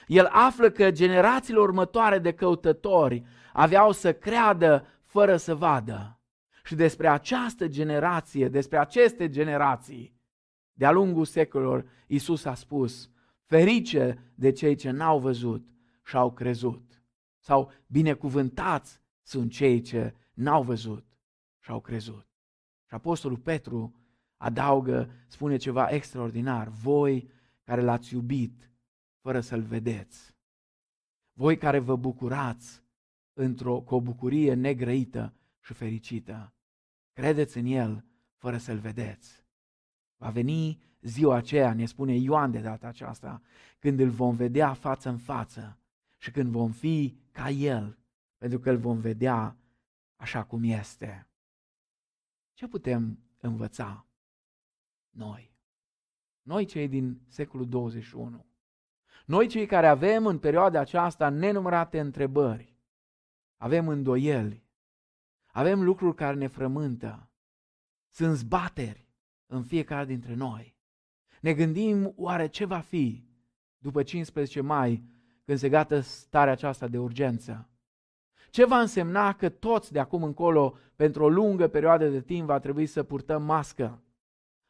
El 0.07 0.27
află 0.27 0.71
că 0.71 0.91
generațiile 0.91 1.59
următoare 1.61 2.19
de 2.19 2.33
căutători 2.33 3.25
aveau 3.53 3.93
să 3.93 4.13
creadă 4.13 4.87
fără 5.05 5.37
să 5.37 5.55
vadă. 5.55 6.21
Și 6.65 6.75
despre 6.75 7.09
această 7.09 7.69
generație, 7.69 8.49
despre 8.49 8.79
aceste 8.79 9.29
generații, 9.29 10.15
de-a 10.73 10.91
lungul 10.91 11.25
secolilor, 11.25 11.85
Isus 12.07 12.45
a 12.45 12.55
spus, 12.55 13.11
ferice 13.45 14.33
de 14.35 14.53
cei 14.53 14.75
ce 14.75 14.91
n-au 14.91 15.19
văzut 15.19 15.67
și 16.05 16.17
au 16.17 16.33
crezut. 16.33 17.03
Sau 17.39 17.73
binecuvântați 17.87 19.01
sunt 19.23 19.51
cei 19.51 19.81
ce 19.81 20.15
n-au 20.33 20.63
văzut 20.63 21.07
și 21.59 21.71
au 21.71 21.81
crezut. 21.81 22.27
Și 22.89 22.95
Apostolul 22.95 23.39
Petru 23.39 23.95
adaugă, 24.37 25.11
spune 25.27 25.57
ceva 25.57 25.89
extraordinar, 25.89 26.69
voi 26.69 27.31
care 27.65 27.81
l-ați 27.81 28.15
iubit 28.15 28.71
fără 29.27 29.41
să-l 29.41 29.63
vedeți, 29.63 30.35
voi 31.33 31.57
care 31.59 31.79
vă 31.79 31.97
bucurați 31.97 32.83
într-o, 33.33 33.81
cu 33.81 33.95
o 33.95 34.01
bucurie 34.01 34.55
negrăită 34.55 35.35
și 35.61 35.73
fericită, 35.73 36.55
credeți 37.13 37.59
în 37.59 37.67
el 37.67 38.05
fără 38.37 38.57
să-l 38.57 38.79
vedeți. 38.79 39.45
Va 40.17 40.31
veni 40.31 40.83
ziua 41.01 41.37
aceea, 41.37 41.75
ne 41.75 41.85
spune 41.85 42.17
Ioan 42.17 42.51
de 42.51 42.61
data 42.61 42.87
aceasta, 42.87 43.43
când 43.79 44.01
îl 44.01 44.11
vom 44.11 44.37
vedea 44.37 44.73
față 44.73 45.09
în 45.09 45.19
față 45.19 45.79
și 46.17 46.31
când 46.31 46.51
vom 46.51 46.71
fi 46.71 47.19
ca 47.31 47.51
el, 47.51 47.99
pentru 48.37 48.59
că 48.59 48.71
îl 48.71 48.79
vom 48.79 48.99
vedea 48.99 49.57
așa 50.17 50.45
cum 50.45 50.63
este. 50.63 51.29
Ce 52.53 52.69
putem 52.69 53.19
învăța 53.39 54.07
noi? 55.11 55.55
Noi 56.43 56.65
cei 56.65 56.89
din 56.89 57.21
secolul 57.29 57.69
21. 57.69 58.47
Noi 59.27 59.47
cei 59.47 59.67
care 59.67 59.87
avem 59.87 60.27
în 60.27 60.39
perioada 60.39 60.81
aceasta 60.81 61.29
nenumărate 61.29 62.01
întrebări, 62.01 62.77
avem 63.57 63.89
îndoieli, 63.89 64.65
avem 65.47 65.83
lucruri 65.83 66.15
care 66.15 66.37
ne 66.37 66.47
frământă, 66.47 67.31
sunt 68.11 68.37
zbateri 68.37 69.09
în 69.47 69.63
fiecare 69.63 70.05
dintre 70.05 70.35
noi. 70.35 70.77
Ne 71.41 71.55
gândim 71.55 72.13
oare 72.17 72.47
ce 72.47 72.65
va 72.65 72.79
fi 72.79 73.25
după 73.79 74.03
15 74.03 74.61
mai 74.61 75.05
când 75.45 75.59
se 75.59 75.69
gata 75.69 76.01
starea 76.01 76.53
aceasta 76.53 76.89
de 76.89 76.99
urgență. 76.99 77.69
Ce 78.51 78.65
va 78.65 78.81
însemna 78.81 79.33
că 79.33 79.49
toți 79.49 79.93
de 79.93 79.99
acum 79.99 80.23
încolo, 80.23 80.77
pentru 80.97 81.23
o 81.23 81.29
lungă 81.29 81.69
perioadă 81.69 82.09
de 82.09 82.21
timp, 82.21 82.47
va 82.47 82.59
trebui 82.59 82.87
să 82.87 83.03
purtăm 83.03 83.43
mască? 83.43 84.03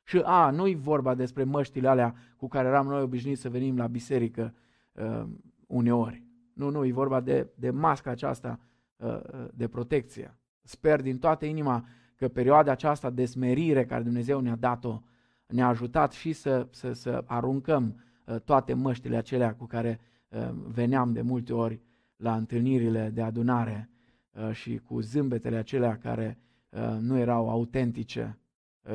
Și 0.09 0.21
a, 0.25 0.51
nu-i 0.51 0.75
vorba 0.75 1.15
despre 1.15 1.45
măștile 1.45 1.89
alea 1.89 2.15
cu 2.37 2.49
care 2.49 2.69
eram 2.69 2.87
noi 2.87 3.03
obișnuiți 3.03 3.41
să 3.41 3.51
venim 3.51 3.77
la 3.77 3.87
biserică 3.87 4.55
uh, 4.93 5.25
uneori. 5.67 6.23
Nu, 6.53 6.71
nu, 6.71 6.85
e 6.85 6.93
vorba 6.93 7.21
de, 7.21 7.49
de 7.55 7.71
masca 7.71 8.11
aceasta 8.11 8.61
uh, 8.97 9.09
uh 9.09 9.47
de 9.55 9.69
protecție. 9.69 10.39
Sper 10.63 11.03
din 11.03 11.19
toată 11.19 11.45
inima 11.45 11.85
că 12.17 12.29
perioada 12.29 12.71
aceasta 12.71 13.11
de 13.11 13.25
smerire 13.25 13.85
care 13.85 14.03
Dumnezeu 14.03 14.41
ne-a 14.41 14.57
dat-o 14.57 15.01
ne-a 15.47 15.67
ajutat 15.67 16.13
și 16.13 16.33
să, 16.33 16.67
să, 16.71 16.93
să 16.93 17.25
aruncăm 17.27 18.05
uh, 18.25 18.41
toate 18.41 18.75
măștile 18.75 19.17
acelea 19.17 19.55
cu 19.55 19.67
care 19.67 20.01
uh, 20.29 20.49
veneam 20.53 21.13
de 21.13 21.21
multe 21.21 21.53
ori 21.53 21.81
la 22.17 22.37
întâlnirile 22.37 23.11
de 23.15 23.23
adunare 23.23 23.91
uh, 24.31 24.53
și 24.53 24.79
cu 24.79 25.01
zâmbetele 25.01 25.57
acelea 25.57 25.99
care 25.99 26.39
uh, 26.69 26.97
nu 27.01 27.19
erau 27.19 27.51
autentice 27.51 28.39
uh, 28.39 28.46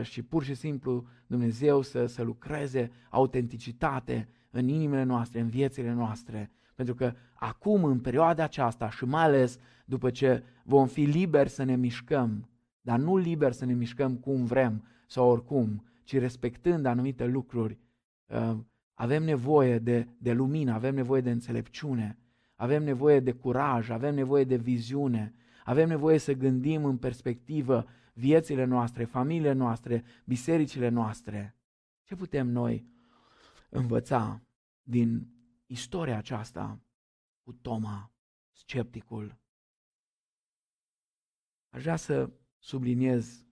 și 0.01 0.21
pur 0.21 0.43
și 0.43 0.53
simplu 0.53 1.05
Dumnezeu 1.27 1.81
să, 1.81 2.05
să 2.05 2.23
lucreze 2.23 2.91
autenticitate 3.09 4.27
în 4.49 4.67
inimile 4.67 5.03
noastre, 5.03 5.39
în 5.39 5.49
viețile 5.49 5.93
noastre, 5.93 6.51
pentru 6.75 6.95
că 6.95 7.13
acum, 7.33 7.83
în 7.83 7.99
perioada 7.99 8.43
aceasta 8.43 8.89
și 8.89 9.05
mai 9.05 9.23
ales 9.23 9.57
după 9.85 10.09
ce 10.09 10.43
vom 10.63 10.87
fi 10.87 11.01
liberi 11.01 11.49
să 11.49 11.63
ne 11.63 11.75
mișcăm, 11.75 12.49
dar 12.81 12.99
nu 12.99 13.17
liberi 13.17 13.55
să 13.55 13.65
ne 13.65 13.73
mișcăm 13.73 14.15
cum 14.15 14.45
vrem 14.45 14.83
sau 15.07 15.29
oricum, 15.29 15.83
ci 16.03 16.17
respectând 16.17 16.85
anumite 16.85 17.25
lucruri, 17.25 17.79
avem 18.93 19.23
nevoie 19.23 19.79
de, 19.79 20.07
de 20.17 20.31
lumină, 20.31 20.73
avem 20.73 20.95
nevoie 20.95 21.21
de 21.21 21.31
înțelepciune, 21.31 22.17
avem 22.55 22.83
nevoie 22.83 23.19
de 23.19 23.31
curaj, 23.31 23.89
avem 23.89 24.15
nevoie 24.15 24.43
de 24.43 24.55
viziune, 24.55 25.33
avem 25.63 25.87
nevoie 25.87 26.17
să 26.17 26.33
gândim 26.33 26.85
în 26.85 26.97
perspectivă 26.97 27.85
viețile 28.13 28.63
noastre, 28.63 29.05
familiile 29.05 29.51
noastre, 29.51 30.03
bisericile 30.25 30.89
noastre. 30.89 31.55
Ce 32.03 32.15
putem 32.15 32.47
noi 32.47 32.87
învăța 33.69 34.41
din 34.83 35.27
istoria 35.65 36.17
aceasta 36.17 36.79
cu 37.43 37.53
Toma, 37.53 38.11
scepticul? 38.51 39.39
Aș 41.69 41.81
vrea 41.81 41.95
să 41.95 42.29
subliniez 42.59 43.45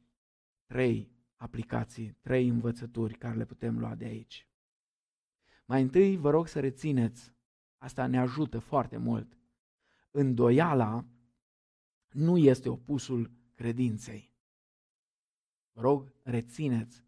trei 0.65 1.11
aplicații, 1.35 2.17
trei 2.21 2.47
învățături 2.47 3.13
care 3.17 3.35
le 3.35 3.45
putem 3.45 3.79
lua 3.79 3.95
de 3.95 4.05
aici. 4.05 4.47
Mai 5.65 5.81
întâi, 5.81 6.17
vă 6.17 6.29
rog 6.29 6.47
să 6.47 6.59
rețineți 6.59 7.37
Asta 7.79 8.07
ne 8.07 8.19
ajută 8.19 8.59
foarte 8.59 8.97
mult. 8.97 9.37
Îndoiala 10.11 11.05
nu 12.09 12.37
este 12.37 12.69
opusul 12.69 13.31
credinței. 13.55 14.28
Vă 15.79 15.85
rog, 15.85 16.11
rețineți. 16.23 17.03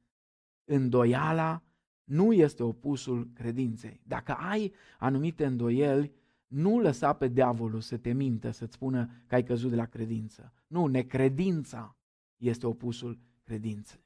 Îndoiala 0.65 1.63
nu 2.03 2.33
este 2.33 2.63
opusul 2.63 3.29
credinței. 3.33 4.01
Dacă 4.03 4.33
ai 4.33 4.73
anumite 4.99 5.45
îndoieli, 5.45 6.11
nu 6.47 6.79
lăsa 6.79 7.13
pe 7.13 7.27
diavolul 7.27 7.81
să 7.81 7.97
te 7.97 8.13
mintă, 8.13 8.51
să-ți 8.51 8.73
spună 8.73 9.09
că 9.27 9.35
ai 9.35 9.43
căzut 9.43 9.69
de 9.69 9.75
la 9.75 9.85
credință. 9.85 10.53
Nu, 10.67 10.85
necredința 10.85 11.97
este 12.37 12.67
opusul 12.67 13.19
credinței. 13.43 14.05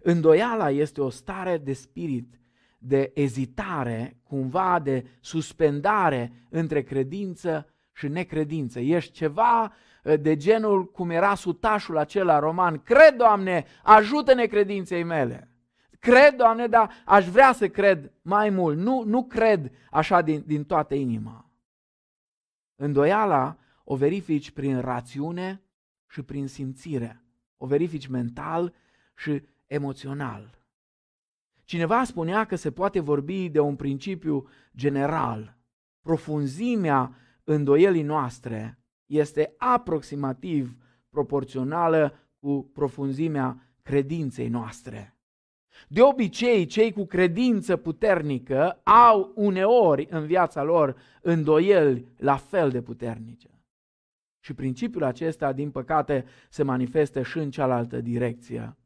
Îndoiala 0.00 0.70
este 0.70 1.00
o 1.00 1.08
stare 1.08 1.58
de 1.58 1.72
spirit 1.72 2.40
de 2.78 3.10
ezitare, 3.14 4.20
cumva 4.22 4.80
de 4.80 5.06
suspendare 5.20 6.46
între 6.48 6.82
credință 6.82 7.66
și 7.92 8.08
necredință. 8.08 8.80
Ești 8.80 9.12
ceva 9.12 9.62
uh, 9.62 9.70
de 10.20 10.36
genul 10.36 10.90
cum 10.90 11.10
era 11.10 11.34
sutașul 11.34 11.96
acela 11.96 12.38
roman. 12.38 12.82
Cred, 12.82 13.16
Doamne, 13.16 13.64
ajută 13.82 14.34
necredinței 14.34 15.02
mele. 15.02 15.50
Cred, 15.98 16.34
Doamne, 16.36 16.66
dar 16.66 16.90
aș 17.04 17.28
vrea 17.28 17.52
să 17.52 17.68
cred 17.68 18.12
mai 18.22 18.50
mult. 18.50 18.78
Nu, 18.78 19.02
nu 19.02 19.24
cred 19.24 19.72
așa 19.90 20.20
din, 20.20 20.42
din 20.46 20.64
toată 20.64 20.94
inima. 20.94 21.50
Îndoiala 22.76 23.56
o 23.84 23.96
verifici 23.96 24.50
prin 24.50 24.80
rațiune 24.80 25.62
și 26.08 26.22
prin 26.22 26.46
simțire. 26.46 27.24
O 27.56 27.66
verifici 27.66 28.06
mental 28.06 28.74
și 29.16 29.42
emoțional. 29.66 30.58
Cineva 31.64 32.04
spunea 32.04 32.44
că 32.44 32.56
se 32.56 32.70
poate 32.70 33.00
vorbi 33.00 33.48
de 33.48 33.60
un 33.60 33.76
principiu 33.76 34.48
general. 34.76 35.56
Profunzimea 36.00 37.14
îndoielii 37.44 38.02
noastre 38.02 38.79
este 39.10 39.54
aproximativ 39.56 40.76
proporțională 41.08 42.14
cu 42.38 42.70
profunzimea 42.72 43.74
credinței 43.82 44.48
noastre. 44.48 45.18
De 45.88 46.02
obicei, 46.02 46.66
cei 46.66 46.92
cu 46.92 47.04
credință 47.04 47.76
puternică 47.76 48.70
au 48.82 49.32
uneori 49.34 50.06
în 50.10 50.26
viața 50.26 50.62
lor 50.62 50.96
îndoieli 51.22 52.06
la 52.16 52.36
fel 52.36 52.70
de 52.70 52.82
puternice. 52.82 53.64
Și 54.44 54.54
principiul 54.54 55.02
acesta, 55.02 55.52
din 55.52 55.70
păcate, 55.70 56.24
se 56.50 56.62
manifestă 56.62 57.22
și 57.22 57.38
în 57.38 57.50
cealaltă 57.50 58.00
direcție. 58.00 58.76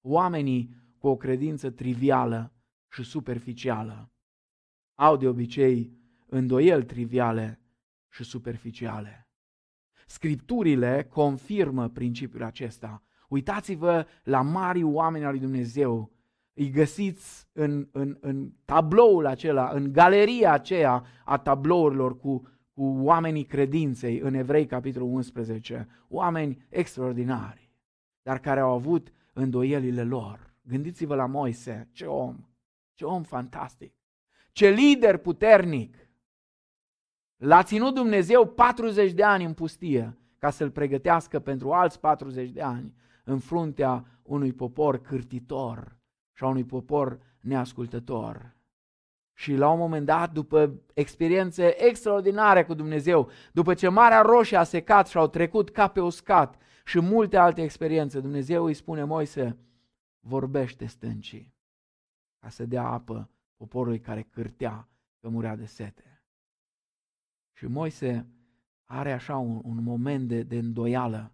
Oamenii 0.00 0.74
cu 0.98 1.08
o 1.08 1.16
credință 1.16 1.70
trivială 1.70 2.52
și 2.92 3.02
superficială. 3.02 4.12
Au 4.94 5.16
de 5.16 5.28
obicei 5.28 5.98
îndoieli 6.26 6.84
triviale 6.84 7.60
și 8.12 8.24
superficiale. 8.24 9.29
Scripturile 10.10 11.06
confirmă 11.10 11.88
principiul 11.88 12.42
acesta. 12.42 13.02
Uitați-vă 13.28 14.06
la 14.22 14.42
mari 14.42 14.82
oameni 14.82 15.24
al 15.24 15.30
lui 15.30 15.40
Dumnezeu. 15.40 16.12
Îi 16.54 16.70
găsiți 16.70 17.48
în, 17.52 17.88
în, 17.92 18.16
în 18.20 18.50
tabloul 18.64 19.26
acela, 19.26 19.70
în 19.70 19.92
galeria 19.92 20.52
aceea 20.52 21.04
a 21.24 21.38
tablourilor 21.38 22.16
cu, 22.16 22.42
cu 22.72 22.82
oamenii 22.82 23.44
credinței 23.44 24.18
în 24.18 24.34
Evrei, 24.34 24.66
capitolul 24.66 25.08
11. 25.08 25.88
Oameni 26.08 26.66
extraordinari, 26.68 27.70
dar 28.22 28.38
care 28.38 28.60
au 28.60 28.72
avut 28.72 29.12
îndoielile 29.32 30.04
lor. 30.04 30.54
Gândiți-vă 30.62 31.14
la 31.14 31.26
Moise, 31.26 31.88
ce 31.92 32.04
om, 32.04 32.36
ce 32.94 33.04
om 33.04 33.22
fantastic, 33.22 33.94
ce 34.52 34.68
lider 34.68 35.16
puternic. 35.16 35.96
L-a 37.40 37.62
ținut 37.62 37.94
Dumnezeu 37.94 38.46
40 38.46 39.12
de 39.12 39.22
ani 39.22 39.44
în 39.44 39.54
pustie 39.54 40.18
ca 40.38 40.50
să-l 40.50 40.70
pregătească 40.70 41.38
pentru 41.38 41.72
alți 41.72 42.00
40 42.00 42.50
de 42.50 42.62
ani 42.62 42.94
în 43.24 43.38
fruntea 43.38 44.04
unui 44.22 44.52
popor 44.52 45.00
cârtitor 45.00 45.96
și 46.32 46.44
a 46.44 46.46
unui 46.46 46.64
popor 46.64 47.20
neascultător. 47.40 48.56
Și 49.32 49.54
la 49.54 49.70
un 49.70 49.78
moment 49.78 50.06
dat, 50.06 50.32
după 50.32 50.80
experiențe 50.94 51.84
extraordinare 51.86 52.64
cu 52.64 52.74
Dumnezeu, 52.74 53.30
după 53.52 53.74
ce 53.74 53.88
Marea 53.88 54.20
Roșie 54.20 54.56
a 54.56 54.62
secat 54.62 55.08
și 55.08 55.16
au 55.16 55.28
trecut 55.28 55.70
ca 55.70 55.88
pe 55.88 56.00
uscat 56.00 56.56
și 56.84 57.00
multe 57.00 57.36
alte 57.36 57.62
experiențe, 57.62 58.20
Dumnezeu 58.20 58.64
îi 58.64 58.74
spune 58.74 59.04
Moise, 59.04 59.58
vorbește 60.20 60.86
stâncii 60.86 61.54
ca 62.38 62.48
să 62.48 62.66
dea 62.66 62.84
apă 62.84 63.30
poporului 63.56 64.00
care 64.00 64.22
cârtea 64.22 64.88
că 65.20 65.28
murea 65.28 65.56
de 65.56 65.66
sete. 65.66 66.09
Și 67.60 67.66
Moise 67.66 68.26
are 68.84 69.12
așa 69.12 69.36
un, 69.36 69.60
un 69.64 69.82
moment 69.82 70.28
de, 70.28 70.42
de 70.42 70.58
îndoială 70.58 71.32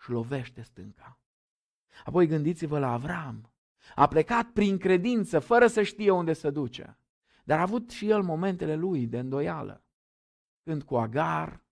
și 0.00 0.10
lovește 0.10 0.62
stânca. 0.62 1.20
Apoi 2.04 2.26
gândiți-vă 2.26 2.78
la 2.78 2.92
Avram. 2.92 3.52
A 3.94 4.08
plecat 4.08 4.50
prin 4.50 4.78
credință, 4.78 5.38
fără 5.38 5.66
să 5.66 5.82
știe 5.82 6.10
unde 6.10 6.32
se 6.32 6.50
duce. 6.50 6.98
Dar 7.44 7.58
a 7.58 7.62
avut 7.62 7.90
și 7.90 8.08
el 8.08 8.22
momentele 8.22 8.74
lui 8.74 9.06
de 9.06 9.18
îndoială. 9.18 9.84
Când 10.62 10.82
cu 10.82 10.96
Agar, 10.96 11.64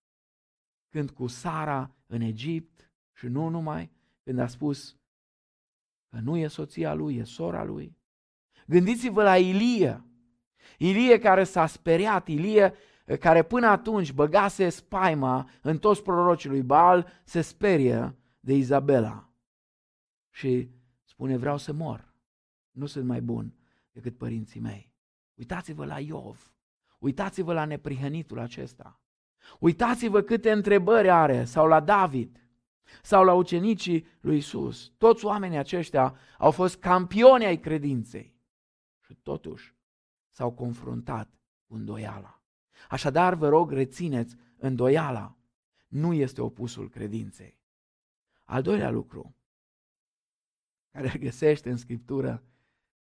când 0.89 1.09
cu 1.09 1.27
Sara 1.27 1.95
în 2.07 2.21
Egipt 2.21 2.91
și 3.13 3.27
nu 3.27 3.49
numai, 3.49 3.91
când 4.23 4.39
a 4.39 4.47
spus 4.47 4.97
că 6.09 6.19
nu 6.19 6.37
e 6.37 6.47
soția 6.47 6.93
lui, 6.93 7.15
e 7.15 7.23
sora 7.23 7.63
lui. 7.63 7.97
Gândiți-vă 8.67 9.23
la 9.23 9.37
Ilie. 9.37 10.03
Ilie 10.77 11.19
care 11.19 11.43
s-a 11.43 11.65
speriat, 11.65 12.27
Ilie 12.27 12.73
care 13.15 13.43
până 13.43 13.67
atunci 13.67 14.13
băgase 14.13 14.69
spaima 14.69 15.49
în 15.61 15.77
toți 15.77 16.03
prorocii 16.03 16.49
lui 16.49 16.61
Baal, 16.61 17.07
se 17.23 17.41
sperie 17.41 18.15
de 18.39 18.53
Izabela 18.53 19.29
și 20.29 20.69
spune 21.03 21.37
vreau 21.37 21.57
să 21.57 21.73
mor. 21.73 22.13
Nu 22.71 22.85
sunt 22.85 23.05
mai 23.05 23.21
bun 23.21 23.53
decât 23.91 24.17
părinții 24.17 24.59
mei. 24.59 24.93
Uitați-vă 25.35 25.85
la 25.85 25.99
Iov. 25.99 26.51
Uitați-vă 26.99 27.53
la 27.53 27.65
neprihănitul 27.65 28.39
acesta. 28.39 28.99
Uitați-vă 29.59 30.21
câte 30.21 30.51
întrebări 30.51 31.09
are 31.09 31.45
sau 31.45 31.67
la 31.67 31.79
David 31.79 32.41
sau 33.01 33.23
la 33.23 33.33
ucenicii 33.33 34.05
lui 34.19 34.37
Isus. 34.37 34.91
Toți 34.97 35.25
oamenii 35.25 35.57
aceștia 35.57 36.15
au 36.37 36.51
fost 36.51 36.79
campioni 36.79 37.45
ai 37.45 37.59
credinței 37.59 38.35
și 38.99 39.13
totuși 39.13 39.75
s-au 40.29 40.51
confruntat 40.51 41.39
cu 41.67 41.75
îndoiala. 41.75 42.36
Așadar, 42.89 43.33
vă 43.33 43.49
rog, 43.49 43.71
rețineți, 43.71 44.35
îndoiala 44.57 45.37
nu 45.87 46.13
este 46.13 46.41
opusul 46.41 46.89
credinței. 46.89 47.59
Al 48.43 48.61
doilea 48.61 48.89
lucru, 48.89 49.35
care 50.91 51.11
îl 51.13 51.19
găsește 51.19 51.69
în 51.69 51.77
Scriptură 51.77 52.43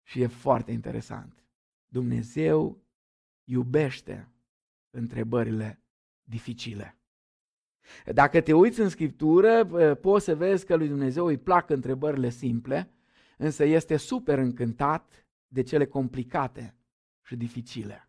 și 0.04 0.22
e 0.22 0.28
foarte 0.28 0.72
interesant. 0.72 1.44
Dumnezeu 1.88 2.84
iubește 3.44 4.32
întrebările 4.90 5.82
dificile. 6.24 6.98
Dacă 8.14 8.42
te 8.42 8.54
uiți 8.54 8.80
în 8.80 8.90
Scriptură, 8.90 9.66
poți 9.96 10.26
să 10.26 10.36
vezi 10.36 10.66
că 10.66 10.76
lui 10.76 10.88
Dumnezeu 10.88 11.26
îi 11.26 11.38
plac 11.38 11.70
întrebările 11.70 12.30
simple, 12.30 12.92
însă 13.38 13.64
este 13.64 13.98
super 13.98 14.38
încântat 14.38 15.28
de 15.48 15.62
cele 15.62 15.86
complicate 15.86 16.76
și 17.22 17.36
dificile. 17.36 18.09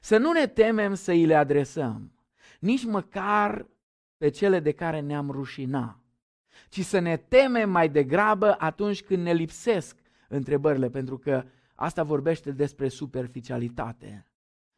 Să 0.00 0.16
nu 0.16 0.32
ne 0.32 0.46
temem 0.46 0.94
să 0.94 1.10
îi 1.10 1.26
le 1.26 1.34
adresăm, 1.34 2.12
nici 2.60 2.84
măcar 2.84 3.66
pe 4.16 4.28
cele 4.28 4.60
de 4.60 4.72
care 4.72 5.00
ne-am 5.00 5.30
rușina, 5.30 6.00
ci 6.68 6.80
să 6.80 6.98
ne 6.98 7.16
temem 7.16 7.70
mai 7.70 7.88
degrabă 7.88 8.54
atunci 8.58 9.02
când 9.02 9.22
ne 9.22 9.32
lipsesc 9.32 9.96
întrebările, 10.28 10.90
pentru 10.90 11.18
că 11.18 11.44
asta 11.74 12.02
vorbește 12.02 12.52
despre 12.52 12.88
superficialitate. 12.88 14.26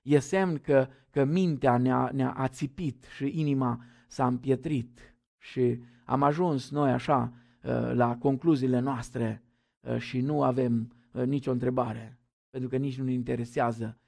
E 0.03 0.19
semn 0.19 0.59
că, 0.59 0.89
că 1.11 1.25
mintea 1.25 1.77
ne-a, 1.77 2.11
ne-a 2.13 2.33
ațipit 2.33 3.07
și 3.17 3.41
inima 3.41 3.85
s-a 4.07 4.27
împietrit 4.27 5.15
și 5.39 5.81
am 6.05 6.23
ajuns 6.23 6.71
noi 6.71 6.91
așa 6.91 7.33
uh, 7.63 7.93
la 7.93 8.17
concluziile 8.17 8.79
noastre 8.79 9.43
uh, 9.81 9.99
și 9.99 10.21
nu 10.21 10.43
avem 10.43 10.93
uh, 11.13 11.25
nicio 11.25 11.51
întrebare, 11.51 12.19
pentru 12.51 12.69
că 12.69 12.77
nici 12.77 12.99
nu 12.99 13.05
ne 13.05 13.13
interesează 13.13 13.99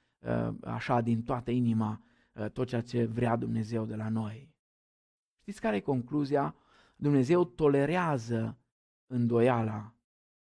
așa 0.63 1.01
din 1.01 1.23
toată 1.23 1.51
inima 1.51 2.01
uh, 2.33 2.49
tot 2.49 2.67
ceea 2.67 2.81
ce 2.81 3.05
vrea 3.05 3.35
Dumnezeu 3.35 3.85
de 3.85 3.95
la 3.95 4.09
noi. 4.09 4.53
Știți 5.39 5.61
care 5.61 5.75
e 5.75 5.79
concluzia? 5.79 6.55
Dumnezeu 6.95 7.43
tolerează 7.45 8.57
îndoiala 9.07 9.93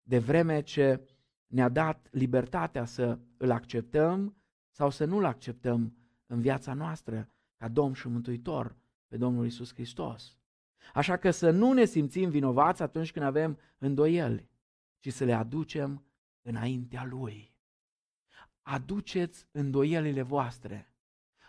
de 0.02 0.18
vreme 0.18 0.60
ce 0.60 1.08
ne-a 1.46 1.68
dat 1.68 2.08
libertatea 2.10 2.84
să 2.84 3.18
îl 3.36 3.50
acceptăm 3.50 4.36
sau 4.70 4.90
să 4.90 5.04
nu-l 5.04 5.24
acceptăm 5.24 5.96
în 6.26 6.40
viața 6.40 6.74
noastră 6.74 7.28
ca 7.56 7.68
Domn 7.68 7.92
și 7.92 8.08
Mântuitor 8.08 8.76
pe 9.08 9.16
Domnul 9.16 9.46
Isus 9.46 9.72
Hristos. 9.72 10.38
Așa 10.94 11.16
că 11.16 11.30
să 11.30 11.50
nu 11.50 11.72
ne 11.72 11.84
simțim 11.84 12.30
vinovați 12.30 12.82
atunci 12.82 13.12
când 13.12 13.24
avem 13.24 13.58
îndoieli, 13.78 14.50
ci 14.98 15.12
să 15.12 15.24
le 15.24 15.32
aducem 15.32 16.04
înaintea 16.42 17.04
Lui 17.04 17.53
aduceți 18.64 19.46
îndoielile 19.50 20.22
voastre, 20.22 20.94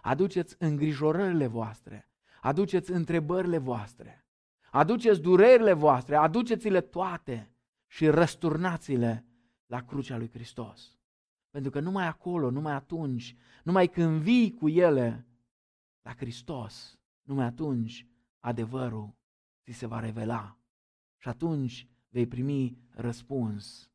aduceți 0.02 0.56
îngrijorările 0.60 1.48
voastre, 1.48 2.10
aduceți 2.42 2.92
întrebările 2.92 3.58
voastre, 3.58 4.26
aduceți 4.72 5.22
durerile 5.22 5.74
voastre, 5.74 6.16
aduceți-le 6.16 6.82
toate 6.82 7.52
și 7.88 8.08
răsturnați-le 8.08 9.26
la 9.66 9.82
crucea 9.82 10.18
lui 10.18 10.30
Hristos. 10.30 11.00
Pentru 11.50 11.72
că 11.72 11.80
numai 11.80 12.08
acolo, 12.08 12.50
numai 12.50 12.74
atunci, 12.74 13.36
numai 13.64 13.88
când 13.88 14.22
vii 14.22 14.52
cu 14.52 14.70
ele 14.70 15.28
la 16.02 16.14
Hristos, 16.14 17.00
numai 17.22 17.46
atunci 17.46 18.08
adevărul 18.40 19.16
ți 19.64 19.72
se 19.72 19.86
va 19.86 20.00
revela. 20.00 20.58
Și 21.18 21.28
atunci 21.28 21.88
vei 22.10 22.28
primi 22.28 22.78
răspuns 22.90 23.92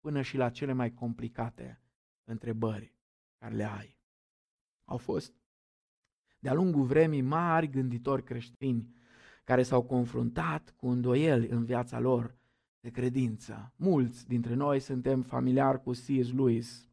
până 0.00 0.22
și 0.22 0.36
la 0.36 0.50
cele 0.50 0.72
mai 0.72 0.94
complicate 0.94 1.83
întrebări 2.24 2.94
care 3.38 3.54
le 3.54 3.64
ai. 3.64 3.96
Au 4.84 4.96
fost 4.96 5.32
de-a 6.38 6.52
lungul 6.52 6.82
vremii 6.82 7.20
mari 7.20 7.70
gânditori 7.70 8.22
creștini 8.22 8.94
care 9.44 9.62
s-au 9.62 9.82
confruntat 9.82 10.74
cu 10.76 10.88
îndoieli 10.88 11.48
în 11.48 11.64
viața 11.64 11.98
lor 11.98 12.34
de 12.80 12.90
credință. 12.90 13.72
Mulți 13.76 14.28
dintre 14.28 14.54
noi 14.54 14.80
suntem 14.80 15.22
familiari 15.22 15.82
cu 15.82 15.90
C.S. 15.90 16.32
Lewis. 16.32 16.88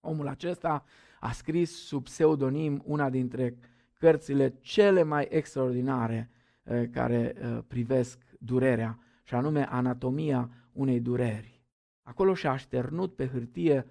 Omul 0.00 0.28
acesta 0.28 0.84
a 1.20 1.32
scris 1.32 1.86
sub 1.86 2.04
pseudonim 2.04 2.82
una 2.84 3.10
dintre 3.10 3.58
cărțile 3.98 4.54
cele 4.60 5.02
mai 5.02 5.26
extraordinare 5.30 6.30
eh, 6.62 6.90
care 6.90 7.34
eh, 7.36 7.58
privesc 7.66 8.18
durerea, 8.38 8.98
și 9.22 9.34
anume 9.34 9.68
Anatomia 9.70 10.50
unei 10.72 11.00
dureri. 11.00 11.62
Acolo 12.02 12.34
și-a 12.34 12.50
așternut 12.50 13.14
pe 13.14 13.26
hârtie 13.26 13.86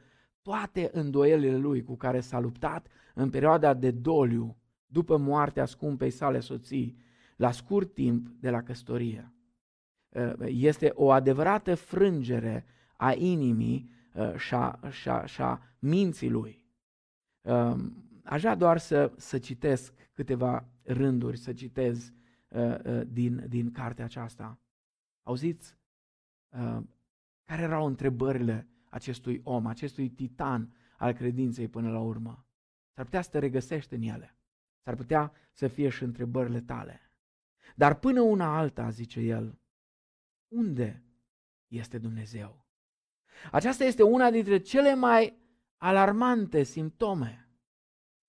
toate 0.48 0.90
îndoielile 0.94 1.58
lui 1.58 1.84
cu 1.84 1.96
care 1.96 2.20
s-a 2.20 2.40
luptat 2.40 2.88
în 3.14 3.30
perioada 3.30 3.74
de 3.74 3.92
doliu 3.92 4.58
după 4.86 5.18
moartea 5.18 5.66
scumpei 5.66 6.10
sale 6.10 6.40
soții, 6.40 6.98
la 7.36 7.52
scurt 7.52 7.94
timp 7.94 8.28
de 8.40 8.50
la 8.50 8.64
căsătorie. 8.64 9.34
Uh, 10.10 10.34
este 10.46 10.92
o 10.96 11.12
adevărată 11.12 11.76
frângere 11.76 12.66
a 12.98 13.14
inimii 13.14 13.90
uh, 14.14 14.36
și 14.36 14.54
a, 14.54 14.80
și 14.90 15.10
a, 15.10 15.26
și 15.26 15.42
a 15.42 15.62
minții 15.80 16.30
lui. 16.30 16.66
Um, 17.42 18.04
aș 18.24 18.42
vrea 18.42 18.56
doar 18.56 18.78
să, 18.78 19.12
să 19.18 19.38
citesc 19.38 19.94
câteva 20.14 20.68
rânduri, 20.84 21.38
să 21.38 21.54
citez 21.54 22.14
uh, 22.50 23.02
din, 23.08 23.46
din 23.48 23.72
cartea 23.72 24.06
aceasta. 24.06 24.60
Auziți? 25.24 25.76
Care 27.44 27.62
erau 27.62 27.86
întrebările 27.86 28.68
acestui 28.98 29.42
om, 29.44 29.66
acestui 29.66 30.10
titan 30.10 30.76
al 30.98 31.14
credinței 31.14 31.68
până 31.68 31.92
la 31.92 32.00
urmă. 32.00 32.46
S-ar 32.94 33.06
putea 33.06 33.22
să 33.22 33.30
te 33.30 33.40
regăsești 33.40 33.94
în 33.94 34.02
ele. 34.02 34.38
S-ar 34.84 34.96
putea 34.96 35.32
să 35.52 35.68
fie 35.68 35.90
și 35.90 36.04
întrebările 36.04 36.62
tale. 36.62 37.12
Dar 37.76 38.00
până 38.00 38.22
una 38.22 38.58
alta, 38.58 38.90
zice 38.90 39.20
el, 39.20 39.60
unde 40.48 41.04
este 41.68 41.98
Dumnezeu? 41.98 42.66
Aceasta 43.52 43.84
este 43.84 44.04
una 44.04 44.32
dintre 44.32 44.58
cele 44.60 44.96
mai 44.96 45.38
alarmante 45.78 46.64
simptome. 46.64 47.50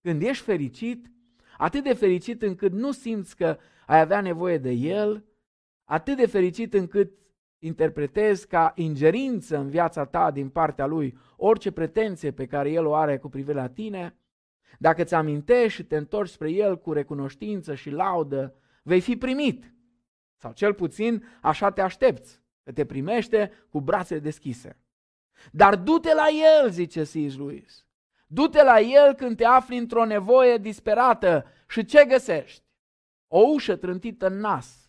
Când 0.00 0.22
ești 0.22 0.44
fericit, 0.44 1.10
atât 1.58 1.82
de 1.82 1.92
fericit 1.92 2.42
încât 2.42 2.72
nu 2.72 2.92
simți 2.92 3.36
că 3.36 3.58
ai 3.86 4.00
avea 4.00 4.20
nevoie 4.20 4.58
de 4.58 4.70
El, 4.70 5.24
atât 5.84 6.16
de 6.16 6.26
fericit 6.26 6.74
încât 6.74 7.12
interpretezi 7.58 8.46
ca 8.46 8.72
ingerință 8.74 9.56
în 9.56 9.68
viața 9.68 10.04
ta 10.04 10.30
din 10.30 10.48
partea 10.48 10.86
Lui 10.86 11.18
orice 11.36 11.70
pretenție 11.70 12.30
pe 12.30 12.46
care 12.46 12.70
El 12.70 12.86
o 12.86 12.94
are 12.94 13.18
cu 13.18 13.28
privire 13.28 13.58
la 13.58 13.68
tine, 13.68 14.16
dacă 14.78 15.04
ți 15.04 15.14
amintești 15.14 15.76
și 15.76 15.84
te 15.84 15.96
întorci 15.96 16.30
spre 16.30 16.50
El 16.50 16.78
cu 16.78 16.92
recunoștință 16.92 17.74
și 17.74 17.90
laudă, 17.90 18.54
vei 18.82 19.00
fi 19.00 19.16
primit. 19.16 19.72
Sau 20.36 20.52
cel 20.52 20.74
puțin 20.74 21.24
așa 21.40 21.70
te 21.70 21.80
aștepți, 21.80 22.42
că 22.64 22.72
te 22.72 22.84
primește 22.84 23.52
cu 23.70 23.80
brațele 23.80 24.20
deschise. 24.20 24.80
Dar 25.52 25.76
du-te 25.76 26.14
la 26.14 26.26
El, 26.60 26.70
zice 26.70 27.02
C.S. 27.02 27.12
Lewis. 27.14 27.86
Du-te 28.26 28.62
la 28.62 28.80
El 28.80 29.14
când 29.14 29.36
te 29.36 29.44
afli 29.44 29.76
într-o 29.76 30.04
nevoie 30.04 30.56
disperată 30.56 31.44
și 31.68 31.84
ce 31.84 32.04
găsești? 32.04 32.66
O 33.26 33.40
ușă 33.40 33.76
trântită 33.76 34.26
în 34.26 34.38
nas 34.38 34.87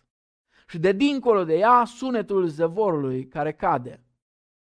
și 0.70 0.78
de 0.78 0.92
dincolo 0.92 1.44
de 1.44 1.54
ea 1.54 1.84
sunetul 1.84 2.46
zăvorului 2.46 3.26
care 3.26 3.52
cade. 3.52 4.04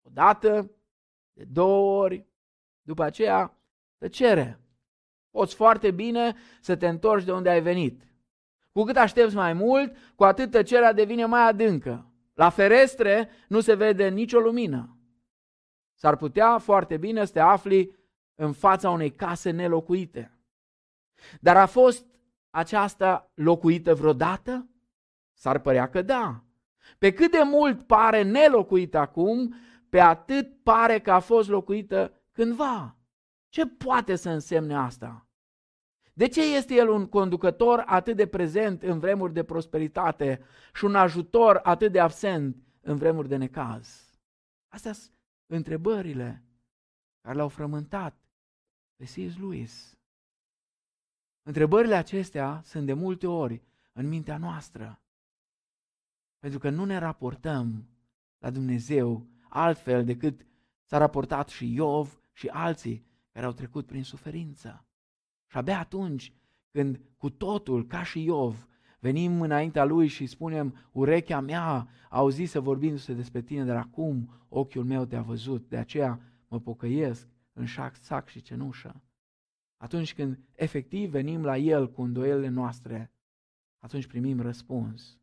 Odată, 0.02 0.70
de 1.32 1.44
două 1.44 2.02
ori, 2.02 2.26
după 2.82 3.02
aceea 3.02 3.58
tăcere. 3.98 4.60
Poți 5.30 5.54
foarte 5.54 5.90
bine 5.90 6.36
să 6.60 6.76
te 6.76 6.88
întorci 6.88 7.24
de 7.24 7.32
unde 7.32 7.48
ai 7.48 7.62
venit. 7.62 8.02
Cu 8.72 8.82
cât 8.82 8.96
aștepți 8.96 9.34
mai 9.34 9.52
mult, 9.52 9.96
cu 10.14 10.24
atât 10.24 10.50
tăcerea 10.50 10.92
devine 10.92 11.24
mai 11.24 11.48
adâncă. 11.48 12.12
La 12.34 12.50
ferestre 12.50 13.30
nu 13.48 13.60
se 13.60 13.74
vede 13.74 14.08
nicio 14.08 14.38
lumină. 14.38 14.96
S-ar 15.94 16.16
putea 16.16 16.58
foarte 16.58 16.96
bine 16.96 17.24
să 17.24 17.32
te 17.32 17.40
afli 17.40 17.96
în 18.34 18.52
fața 18.52 18.90
unei 18.90 19.10
case 19.10 19.50
nelocuite. 19.50 20.38
Dar 21.40 21.56
a 21.56 21.66
fost 21.66 22.06
aceasta 22.50 23.30
locuită 23.34 23.94
vreodată? 23.94 24.66
S-ar 25.42 25.58
părea 25.58 25.88
că 25.88 26.02
da. 26.02 26.44
Pe 26.98 27.12
cât 27.12 27.30
de 27.30 27.42
mult 27.44 27.86
pare 27.86 28.22
nelocuită 28.22 28.98
acum, 28.98 29.54
pe 29.88 30.00
atât 30.00 30.62
pare 30.62 31.00
că 31.00 31.12
a 31.12 31.18
fost 31.18 31.48
locuită 31.48 32.22
cândva. 32.32 32.96
Ce 33.48 33.66
poate 33.66 34.16
să 34.16 34.30
însemne 34.30 34.74
asta? 34.74 35.26
De 36.12 36.28
ce 36.28 36.54
este 36.54 36.74
el 36.74 36.88
un 36.88 37.06
conducător 37.06 37.82
atât 37.86 38.16
de 38.16 38.26
prezent 38.26 38.82
în 38.82 38.98
vremuri 38.98 39.32
de 39.32 39.42
prosperitate 39.42 40.44
și 40.74 40.84
un 40.84 40.94
ajutor 40.94 41.60
atât 41.62 41.92
de 41.92 42.00
absent 42.00 42.56
în 42.80 42.96
vremuri 42.96 43.28
de 43.28 43.36
necaz? 43.36 44.18
Astea 44.68 44.92
sunt 44.92 45.12
întrebările 45.46 46.44
care 47.20 47.36
l-au 47.36 47.48
frământat 47.48 48.16
pe 48.96 49.04
C.S. 49.04 49.38
Lewis. 49.38 49.98
Întrebările 51.42 51.94
acestea 51.94 52.60
sunt 52.64 52.86
de 52.86 52.92
multe 52.92 53.26
ori 53.26 53.62
în 53.92 54.08
mintea 54.08 54.36
noastră. 54.36 55.01
Pentru 56.42 56.60
că 56.60 56.70
nu 56.70 56.84
ne 56.84 56.98
raportăm 56.98 57.88
la 58.38 58.50
Dumnezeu 58.50 59.26
altfel 59.48 60.04
decât 60.04 60.46
s-a 60.84 60.98
raportat 60.98 61.48
și 61.48 61.74
Iov 61.74 62.20
și 62.32 62.48
alții 62.48 63.06
care 63.32 63.46
au 63.46 63.52
trecut 63.52 63.86
prin 63.86 64.04
suferință. 64.04 64.86
Și 65.46 65.56
abia 65.56 65.78
atunci 65.78 66.32
când 66.70 67.00
cu 67.16 67.30
totul, 67.30 67.86
ca 67.86 68.02
și 68.02 68.24
Iov, 68.24 68.68
venim 69.00 69.40
înaintea 69.40 69.84
lui 69.84 70.06
și 70.06 70.26
spunem, 70.26 70.88
urechea 70.92 71.40
mea 71.40 71.62
a 71.62 71.88
auzit 72.10 72.48
să 72.48 72.60
vorbindu-se 72.60 73.14
despre 73.14 73.42
tine, 73.42 73.64
dar 73.64 73.76
acum 73.76 74.44
ochiul 74.48 74.84
meu 74.84 75.04
te-a 75.04 75.22
văzut, 75.22 75.68
de 75.68 75.76
aceea 75.76 76.20
mă 76.48 76.60
pocăiesc 76.60 77.28
în 77.52 77.64
șac, 77.64 77.96
sac 77.96 78.28
și 78.28 78.40
cenușă. 78.40 79.02
Atunci 79.76 80.14
când 80.14 80.38
efectiv 80.54 81.10
venim 81.10 81.44
la 81.44 81.56
El 81.56 81.90
cu 81.90 82.02
îndoielile 82.02 82.48
noastre, 82.48 83.12
atunci 83.78 84.06
primim 84.06 84.40
răspuns. 84.40 85.21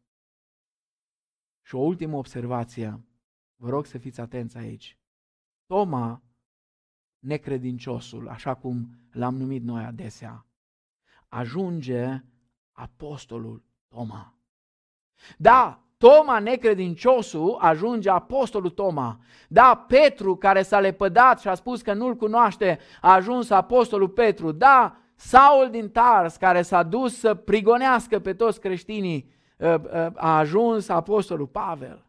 Și 1.70 1.76
o 1.76 1.80
ultimă 1.80 2.18
observație, 2.18 3.04
vă 3.56 3.70
rog 3.70 3.86
să 3.86 3.98
fiți 3.98 4.20
atenți 4.20 4.58
aici. 4.58 4.98
Toma, 5.66 6.22
necredinciosul, 7.20 8.28
așa 8.30 8.54
cum 8.54 8.90
l-am 9.12 9.36
numit 9.36 9.64
noi 9.64 9.84
adesea, 9.84 10.46
ajunge 11.28 12.24
apostolul 12.72 13.64
Toma. 13.88 14.34
Da, 15.38 15.84
Toma, 15.98 16.40
necredinciosul, 16.40 17.58
ajunge 17.60 18.10
apostolul 18.10 18.70
Toma. 18.70 19.20
Da, 19.48 19.86
Petru, 19.88 20.36
care 20.36 20.62
s-a 20.62 20.80
lepădat 20.80 21.40
și 21.40 21.48
a 21.48 21.54
spus 21.54 21.82
că 21.82 21.94
nu-l 21.94 22.16
cunoaște, 22.16 22.80
a 23.02 23.14
ajuns 23.14 23.50
apostolul 23.50 24.10
Petru. 24.10 24.52
Da, 24.52 24.98
Saul 25.16 25.70
din 25.70 25.90
Tars, 25.90 26.36
care 26.36 26.62
s-a 26.62 26.84
dus 26.84 27.20
să 27.20 27.34
prigonească 27.36 28.20
pe 28.20 28.34
toți 28.34 28.60
creștinii, 28.60 29.18
ă, 29.22 29.28
ă, 29.28 29.38
a 30.16 30.38
ajuns 30.38 30.88
apostolul 30.88 31.48
Pavel. 31.48 32.06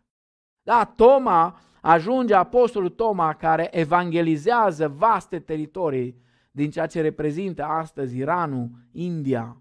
Da, 0.63 0.93
Toma 0.97 1.61
ajunge 1.81 2.35
apostolul 2.35 2.89
Toma 2.89 3.35
care 3.35 3.79
evangelizează 3.79 4.89
vaste 4.89 5.39
teritorii 5.39 6.17
din 6.51 6.71
ceea 6.71 6.87
ce 6.87 7.01
reprezintă 7.01 7.65
astăzi 7.65 8.19
Iranul, 8.19 8.71
India, 8.93 9.61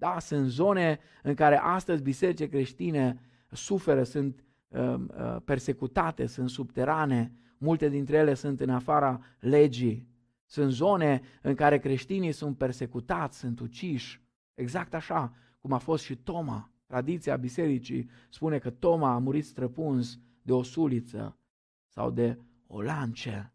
da, 0.00 0.18
sunt 0.18 0.48
zone 0.48 0.98
în 1.22 1.34
care 1.34 1.56
astăzi 1.56 2.02
biserice 2.02 2.48
creștine 2.48 3.20
suferă, 3.50 4.02
sunt 4.02 4.44
uh, 4.68 4.94
uh, 4.94 5.36
persecutate, 5.44 6.26
sunt 6.26 6.50
subterane, 6.50 7.32
multe 7.58 7.88
dintre 7.88 8.16
ele 8.16 8.34
sunt 8.34 8.60
în 8.60 8.70
afara 8.70 9.20
legii. 9.38 10.08
Sunt 10.46 10.72
zone 10.72 11.20
în 11.42 11.54
care 11.54 11.78
creștinii 11.78 12.32
sunt 12.32 12.56
persecutați, 12.56 13.38
sunt 13.38 13.60
uciși, 13.60 14.22
exact 14.54 14.94
așa 14.94 15.32
cum 15.60 15.72
a 15.72 15.78
fost 15.78 16.04
și 16.04 16.16
Toma. 16.16 16.70
Tradiția 16.86 17.36
bisericii 17.36 18.10
spune 18.30 18.58
că 18.58 18.70
Toma 18.70 19.12
a 19.12 19.18
murit 19.18 19.44
străpuns 19.44 20.18
de 20.42 20.52
o 20.52 20.62
suliță 20.62 21.38
sau 21.88 22.10
de 22.10 22.38
o 22.66 22.82
lance. 22.82 23.52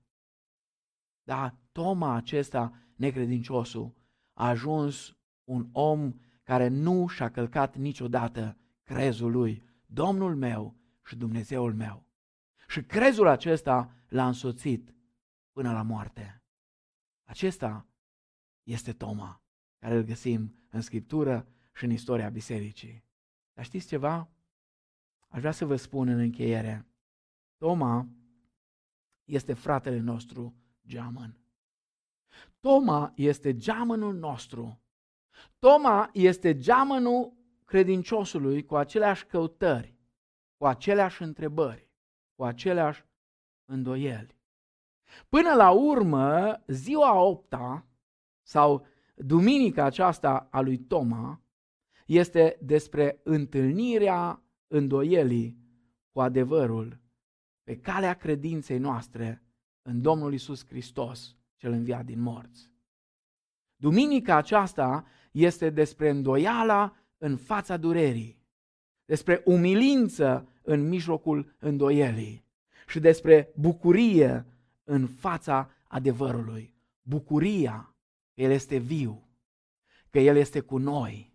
Dar 1.24 1.58
Toma 1.72 2.14
acesta, 2.14 2.74
necredinciosul, 2.96 3.94
a 4.34 4.48
ajuns 4.48 5.18
un 5.44 5.70
om 5.72 6.14
care 6.44 6.68
nu 6.68 7.08
și-a 7.08 7.32
călcat 7.32 7.76
niciodată 7.76 8.58
crezul 8.84 9.32
lui, 9.32 9.64
Domnul 9.86 10.36
meu 10.36 10.76
și 11.06 11.16
Dumnezeul 11.16 11.74
meu. 11.74 12.06
Și 12.68 12.84
crezul 12.84 13.28
acesta 13.28 13.94
l-a 14.08 14.28
însoțit 14.28 14.96
până 15.52 15.72
la 15.72 15.82
moarte. 15.82 16.44
Acesta 17.24 17.88
este 18.64 18.94
Toma, 18.94 19.42
care 19.80 19.96
îl 19.96 20.04
găsim 20.04 20.56
în 20.70 20.82
Scriptură 20.82 21.48
și 21.76 21.84
în 21.84 21.92
istoria 21.92 22.30
bisericii. 22.30 23.04
Dar 23.54 23.66
știți 23.66 23.88
ceva? 23.88 24.30
Aș 25.28 25.40
vrea 25.40 25.52
să 25.52 25.66
vă 25.66 25.76
spun 25.76 26.08
în 26.08 26.20
încheiere. 26.20 26.86
Toma 27.58 28.08
este 29.24 29.54
fratele 29.54 30.00
nostru 30.00 30.56
geamăn. 30.88 31.40
Toma 32.60 33.12
este 33.16 33.56
geamănul 33.56 34.16
nostru 34.16 34.80
Toma 35.60 36.10
este 36.14 36.58
geamănul 36.58 37.34
credinciosului 37.66 38.66
cu 38.66 38.76
aceleași 38.76 39.26
căutări, 39.26 39.96
cu 40.58 40.66
aceleași 40.66 41.22
întrebări, 41.22 41.90
cu 42.36 42.44
aceleași 42.44 43.06
îndoieli. 43.66 44.38
Până 45.30 45.54
la 45.54 45.72
urmă, 45.72 46.62
ziua 46.68 47.20
opta 47.20 47.86
sau 48.42 48.86
duminica 49.16 49.84
aceasta 49.84 50.48
a 50.52 50.62
lui 50.62 50.78
Toma 50.78 51.42
este 52.06 52.58
despre 52.62 53.20
întâlnirea 53.24 54.44
îndoielii 54.68 55.58
cu 56.12 56.22
adevărul 56.22 57.00
pe 57.64 57.78
calea 57.78 58.14
credinței 58.14 58.78
noastre 58.78 59.44
în 59.82 60.02
Domnul 60.02 60.34
Isus 60.34 60.66
Hristos, 60.66 61.36
cel 61.56 61.72
înviat 61.72 62.06
din 62.06 62.22
morți. 62.22 62.72
Duminica 63.76 64.36
aceasta 64.36 65.06
este 65.32 65.70
despre 65.70 66.10
îndoiala 66.10 66.96
în 67.18 67.38
fața 67.38 67.78
durerii, 67.78 68.44
despre 69.06 69.42
umilință 69.46 70.50
în 70.62 70.88
mijlocul 70.88 71.56
îndoielii 71.60 72.46
și 72.88 73.00
despre 73.00 73.54
bucurie 73.56 74.46
în 74.84 75.08
fața 75.08 75.72
adevărului. 75.88 76.74
Bucuria 77.02 77.96
că 78.34 78.42
El 78.42 78.52
este 78.52 78.78
viu, 78.78 79.28
că 80.10 80.20
El 80.20 80.36
este 80.36 80.60
cu 80.60 80.78
noi, 80.78 81.35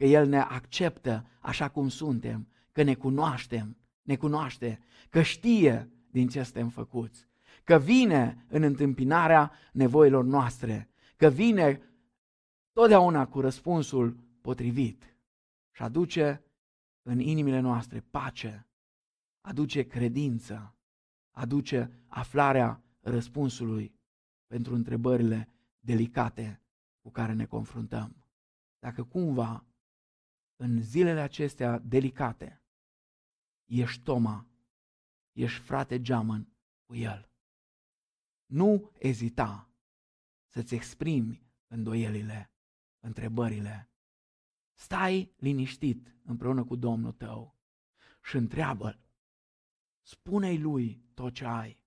că 0.00 0.06
El 0.06 0.28
ne 0.28 0.38
acceptă 0.38 1.26
așa 1.40 1.68
cum 1.68 1.88
suntem, 1.88 2.48
că 2.72 2.82
ne 2.82 2.94
cunoaștem, 2.94 3.76
ne 4.02 4.16
cunoaște, 4.16 4.80
că 5.10 5.22
știe 5.22 5.90
din 6.10 6.28
ce 6.28 6.42
suntem 6.42 6.68
făcuți, 6.68 7.26
că 7.64 7.78
vine 7.78 8.44
în 8.48 8.62
întâmpinarea 8.62 9.52
nevoilor 9.72 10.24
noastre, 10.24 10.90
că 11.16 11.28
vine 11.28 11.82
totdeauna 12.72 13.26
cu 13.26 13.40
răspunsul 13.40 14.16
potrivit 14.40 15.16
și 15.70 15.82
aduce 15.82 16.44
în 17.02 17.18
inimile 17.18 17.60
noastre 17.60 18.04
pace 18.10 18.66
aduce 19.40 19.82
credință, 19.82 20.74
aduce 21.30 21.90
aflarea 22.06 22.82
răspunsului 23.00 23.94
pentru 24.46 24.74
întrebările 24.74 25.48
delicate 25.80 26.62
cu 27.02 27.10
care 27.10 27.32
ne 27.32 27.44
confruntăm. 27.44 28.16
Dacă 28.78 29.04
cumva 29.04 29.64
în 30.60 30.82
zilele 30.82 31.20
acestea 31.20 31.78
delicate 31.78 32.62
ești 33.64 34.02
Toma, 34.02 34.48
ești 35.32 35.60
frate 35.60 36.00
geamăn 36.00 36.52
cu 36.84 36.94
el, 36.94 37.30
nu 38.46 38.90
ezita 38.98 39.70
să-ți 40.46 40.74
exprimi 40.74 41.46
îndoielile, 41.66 42.52
întrebările. 43.00 43.90
Stai 44.72 45.34
liniștit 45.36 46.16
împreună 46.22 46.64
cu 46.64 46.76
Domnul 46.76 47.12
tău 47.12 47.58
și 48.22 48.36
întreabă-l. 48.36 49.00
Spune-i 50.02 50.58
lui 50.58 51.04
tot 51.14 51.34
ce 51.34 51.44
ai. 51.44 51.80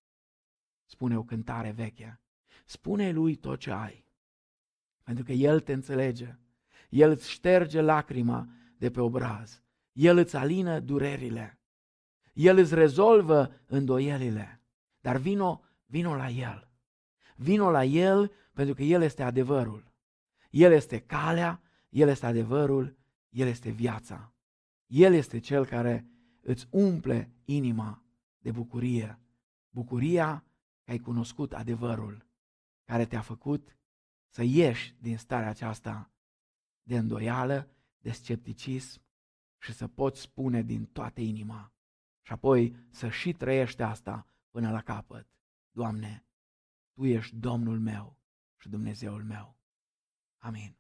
Spune 0.86 1.18
o 1.18 1.24
cântare 1.24 1.72
veche. 1.72 2.22
Spune-i 2.66 3.14
lui 3.14 3.36
tot 3.36 3.60
ce 3.60 3.72
ai. 3.72 4.08
Pentru 5.04 5.24
că 5.24 5.32
El 5.32 5.60
te 5.60 5.74
înțelege. 5.74 6.38
El 6.90 7.10
îți 7.10 7.30
șterge 7.30 7.82
lacrima 7.82 8.62
de 8.84 8.92
pe 8.92 9.02
obraz. 9.02 9.64
El 9.92 10.18
îți 10.18 10.36
alină 10.36 10.80
durerile. 10.80 11.60
El 12.34 12.58
îți 12.58 12.74
rezolvă 12.74 13.62
îndoielile. 13.66 14.62
Dar 15.02 15.18
vino, 15.18 15.62
vino 15.86 16.16
la 16.16 16.30
El. 16.30 16.72
Vino 17.36 17.72
la 17.72 17.84
El 17.84 18.32
pentru 18.54 18.74
că 18.74 18.84
El 18.84 19.02
este 19.02 19.24
adevărul. 19.24 19.94
El 20.50 20.72
este 20.72 21.00
calea, 21.00 21.62
El 21.90 22.08
este 22.08 22.26
adevărul, 22.26 22.98
El 23.30 23.48
este 23.48 23.70
viața. 23.70 24.34
El 24.88 25.14
este 25.14 25.40
Cel 25.40 25.66
care 25.66 26.08
îți 26.42 26.68
umple 26.70 27.34
inima 27.46 28.04
de 28.40 28.52
bucurie. 28.52 29.20
Bucuria 29.70 30.46
că 30.84 30.92
ai 30.92 30.98
cunoscut 30.98 31.54
adevărul 31.54 32.26
care 32.86 33.06
te-a 33.06 33.22
făcut 33.22 33.78
să 34.30 34.44
ieși 34.44 34.96
din 35.00 35.18
starea 35.18 35.50
aceasta 35.50 36.12
de 36.84 36.98
îndoială, 36.98 37.68
de 38.04 38.12
scepticism 38.12 39.02
și 39.58 39.74
să 39.74 39.88
poți 39.88 40.22
spune 40.22 40.62
din 40.62 40.86
toată 40.86 41.22
inima 41.22 41.74
și 42.22 42.32
apoi 42.32 42.76
să 42.90 43.10
și 43.10 43.34
trăiești 43.34 43.82
asta 43.82 44.28
până 44.50 44.72
la 44.72 44.82
capăt. 44.82 45.28
Doamne, 45.72 46.26
Tu 46.94 47.06
ești 47.06 47.36
Domnul 47.36 47.80
meu 47.80 48.18
și 48.58 48.70
Dumnezeul 48.70 49.24
meu. 49.24 49.58
Amin. 50.38 50.78